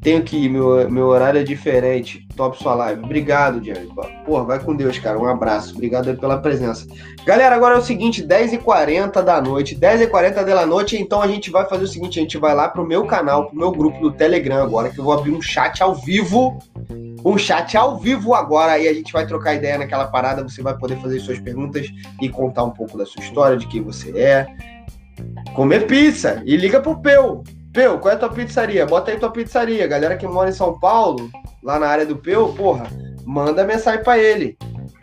Tenho 0.00 0.22
que 0.22 0.36
ir, 0.36 0.48
meu, 0.48 0.88
meu 0.88 1.06
horário 1.06 1.40
é 1.40 1.44
diferente. 1.44 2.26
Top 2.36 2.56
sua 2.56 2.74
live. 2.74 3.02
Obrigado, 3.02 3.62
Jerry. 3.62 3.88
Porra, 4.24 4.44
vai 4.44 4.58
com 4.60 4.76
Deus, 4.76 4.96
cara. 4.98 5.18
Um 5.18 5.26
abraço. 5.26 5.74
Obrigado 5.74 6.16
pela 6.16 6.38
presença. 6.38 6.86
Galera, 7.26 7.56
agora 7.56 7.74
é 7.74 7.78
o 7.78 7.82
seguinte: 7.82 8.24
10h40 8.24 9.22
da 9.22 9.40
noite. 9.40 9.74
10h40 9.74 10.44
da 10.44 10.64
noite. 10.64 10.96
Então 10.96 11.20
a 11.20 11.26
gente 11.26 11.50
vai 11.50 11.68
fazer 11.68 11.84
o 11.84 11.88
seguinte: 11.88 12.20
a 12.20 12.22
gente 12.22 12.38
vai 12.38 12.54
lá 12.54 12.68
pro 12.68 12.86
meu 12.86 13.06
canal, 13.06 13.46
pro 13.46 13.58
meu 13.58 13.72
grupo 13.72 14.00
do 14.00 14.12
Telegram 14.12 14.62
agora, 14.62 14.88
que 14.88 15.00
eu 15.00 15.04
vou 15.04 15.12
abrir 15.12 15.32
um 15.32 15.42
chat 15.42 15.82
ao 15.82 15.94
vivo. 15.96 16.58
Um 17.24 17.36
chat 17.36 17.76
ao 17.76 17.98
vivo 17.98 18.34
agora. 18.34 18.72
Aí 18.72 18.86
a 18.86 18.94
gente 18.94 19.12
vai 19.12 19.26
trocar 19.26 19.54
ideia 19.54 19.78
naquela 19.78 20.06
parada. 20.06 20.44
Você 20.44 20.62
vai 20.62 20.78
poder 20.78 20.96
fazer 21.00 21.18
suas 21.18 21.40
perguntas 21.40 21.88
e 22.22 22.28
contar 22.28 22.62
um 22.62 22.70
pouco 22.70 22.96
da 22.96 23.04
sua 23.04 23.22
história, 23.22 23.56
de 23.56 23.66
quem 23.66 23.82
você 23.82 24.16
é. 24.16 24.46
Comer 25.54 25.88
pizza. 25.88 26.40
E 26.46 26.56
liga 26.56 26.80
pro 26.80 27.00
Peu. 27.00 27.42
Peu, 27.72 27.98
qual 27.98 28.12
é 28.12 28.16
a 28.16 28.18
tua 28.18 28.30
pizzaria? 28.30 28.86
Bota 28.86 29.10
aí 29.10 29.18
tua 29.18 29.30
pizzaria. 29.30 29.86
Galera 29.86 30.16
que 30.16 30.26
mora 30.26 30.48
em 30.48 30.54
São 30.54 30.78
Paulo, 30.78 31.30
lá 31.62 31.78
na 31.78 31.86
área 31.86 32.06
do 32.06 32.16
Peu, 32.16 32.52
porra, 32.54 32.86
manda 33.24 33.64
mensagem 33.64 34.02
para 34.02 34.18
ele. 34.18 34.56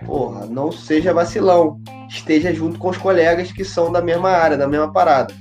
Porra, 0.05 0.45
não 0.45 0.71
seja 0.71 1.13
vacilão. 1.13 1.79
Esteja 2.09 2.53
junto 2.53 2.79
com 2.79 2.89
os 2.89 2.97
colegas 2.97 3.51
que 3.51 3.63
são 3.63 3.91
da 3.91 4.01
mesma 4.01 4.29
área, 4.29 4.57
da 4.57 4.67
mesma 4.67 4.91
parada. 4.91 5.33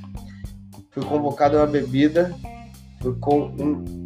Fui 0.90 1.04
convocado 1.04 1.56
a 1.56 1.60
uma 1.60 1.66
bebida. 1.66 2.34
Fui 3.00 3.14
com 3.20 3.40
um. 3.58 4.04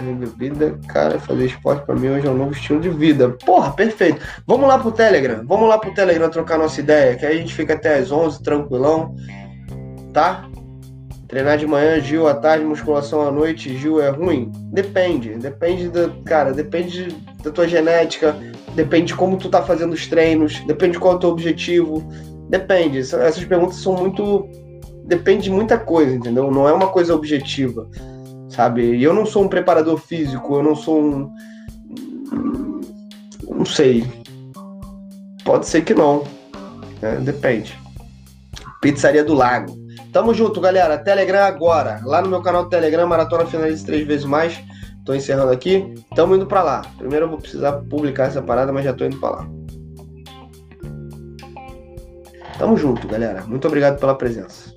Minha 0.00 0.14
bebida, 0.16 0.78
cara, 0.88 1.18
fazer 1.20 1.46
esporte 1.46 1.86
para 1.86 1.94
mim 1.94 2.08
hoje 2.08 2.26
é 2.26 2.30
um 2.30 2.36
novo 2.36 2.52
estilo 2.52 2.80
de 2.80 2.88
vida. 2.88 3.30
Porra, 3.44 3.72
perfeito. 3.72 4.20
Vamos 4.46 4.66
lá 4.66 4.78
pro 4.78 4.90
Telegram. 4.90 5.44
Vamos 5.46 5.68
lá 5.68 5.78
pro 5.78 5.94
Telegram 5.94 6.28
trocar 6.28 6.58
nossa 6.58 6.80
ideia, 6.80 7.16
que 7.16 7.24
aí 7.24 7.36
a 7.36 7.40
gente 7.40 7.54
fica 7.54 7.74
até 7.74 7.98
as 7.98 8.10
11, 8.10 8.42
tranquilão. 8.42 9.14
Tá? 10.12 10.48
Treinar 11.32 11.56
de 11.56 11.66
manhã, 11.66 11.98
Gil, 11.98 12.28
à 12.28 12.34
tarde, 12.34 12.62
musculação 12.62 13.26
à 13.26 13.32
noite, 13.32 13.74
Gil 13.78 14.02
é 14.02 14.10
ruim? 14.10 14.52
Depende. 14.70 15.30
Depende 15.30 15.88
da. 15.88 16.10
Cara, 16.26 16.52
depende 16.52 17.08
da 17.42 17.50
tua 17.50 17.66
genética, 17.66 18.36
depende 18.74 19.06
de 19.06 19.14
como 19.14 19.38
tu 19.38 19.48
tá 19.48 19.62
fazendo 19.62 19.94
os 19.94 20.06
treinos, 20.06 20.60
depende 20.66 20.92
de 20.92 20.98
qual 20.98 21.14
é 21.14 21.16
o 21.16 21.18
teu 21.18 21.30
objetivo. 21.30 22.06
Depende. 22.50 22.98
Essas 22.98 23.42
perguntas 23.46 23.76
são 23.76 23.94
muito. 23.94 24.46
Depende 25.06 25.44
de 25.44 25.50
muita 25.50 25.78
coisa, 25.78 26.14
entendeu? 26.14 26.50
Não 26.50 26.68
é 26.68 26.72
uma 26.74 26.88
coisa 26.88 27.14
objetiva. 27.14 27.88
Sabe? 28.50 28.96
E 28.96 29.02
eu 29.02 29.14
não 29.14 29.24
sou 29.24 29.42
um 29.42 29.48
preparador 29.48 29.96
físico, 29.96 30.56
eu 30.56 30.62
não 30.62 30.76
sou 30.76 31.02
um. 31.02 31.30
Não 33.48 33.64
sei. 33.64 34.04
Pode 35.46 35.64
ser 35.64 35.80
que 35.80 35.94
não. 35.94 36.24
É, 37.00 37.16
depende. 37.16 37.74
Pizzaria 38.82 39.24
do 39.24 39.32
Lago. 39.32 39.81
Tamo 40.12 40.34
junto, 40.34 40.60
galera. 40.60 40.98
Telegram 40.98 41.44
agora. 41.44 42.00
Lá 42.04 42.20
no 42.20 42.28
meu 42.28 42.42
canal 42.42 42.64
do 42.64 42.68
Telegram, 42.68 43.06
Maratona 43.06 43.46
Finaliza 43.46 43.86
três 43.86 44.06
vezes 44.06 44.26
mais. 44.26 44.62
Tô 45.06 45.14
encerrando 45.14 45.50
aqui. 45.50 45.94
Tamo 46.14 46.36
indo 46.36 46.46
pra 46.46 46.62
lá. 46.62 46.82
Primeiro 46.98 47.24
eu 47.24 47.30
vou 47.30 47.38
precisar 47.38 47.72
publicar 47.88 48.24
essa 48.24 48.42
parada, 48.42 48.72
mas 48.72 48.84
já 48.84 48.92
tô 48.92 49.04
indo 49.06 49.18
pra 49.18 49.30
lá. 49.30 49.48
Tamo 52.58 52.76
junto, 52.76 53.08
galera. 53.08 53.42
Muito 53.46 53.66
obrigado 53.66 53.98
pela 53.98 54.14
presença. 54.14 54.71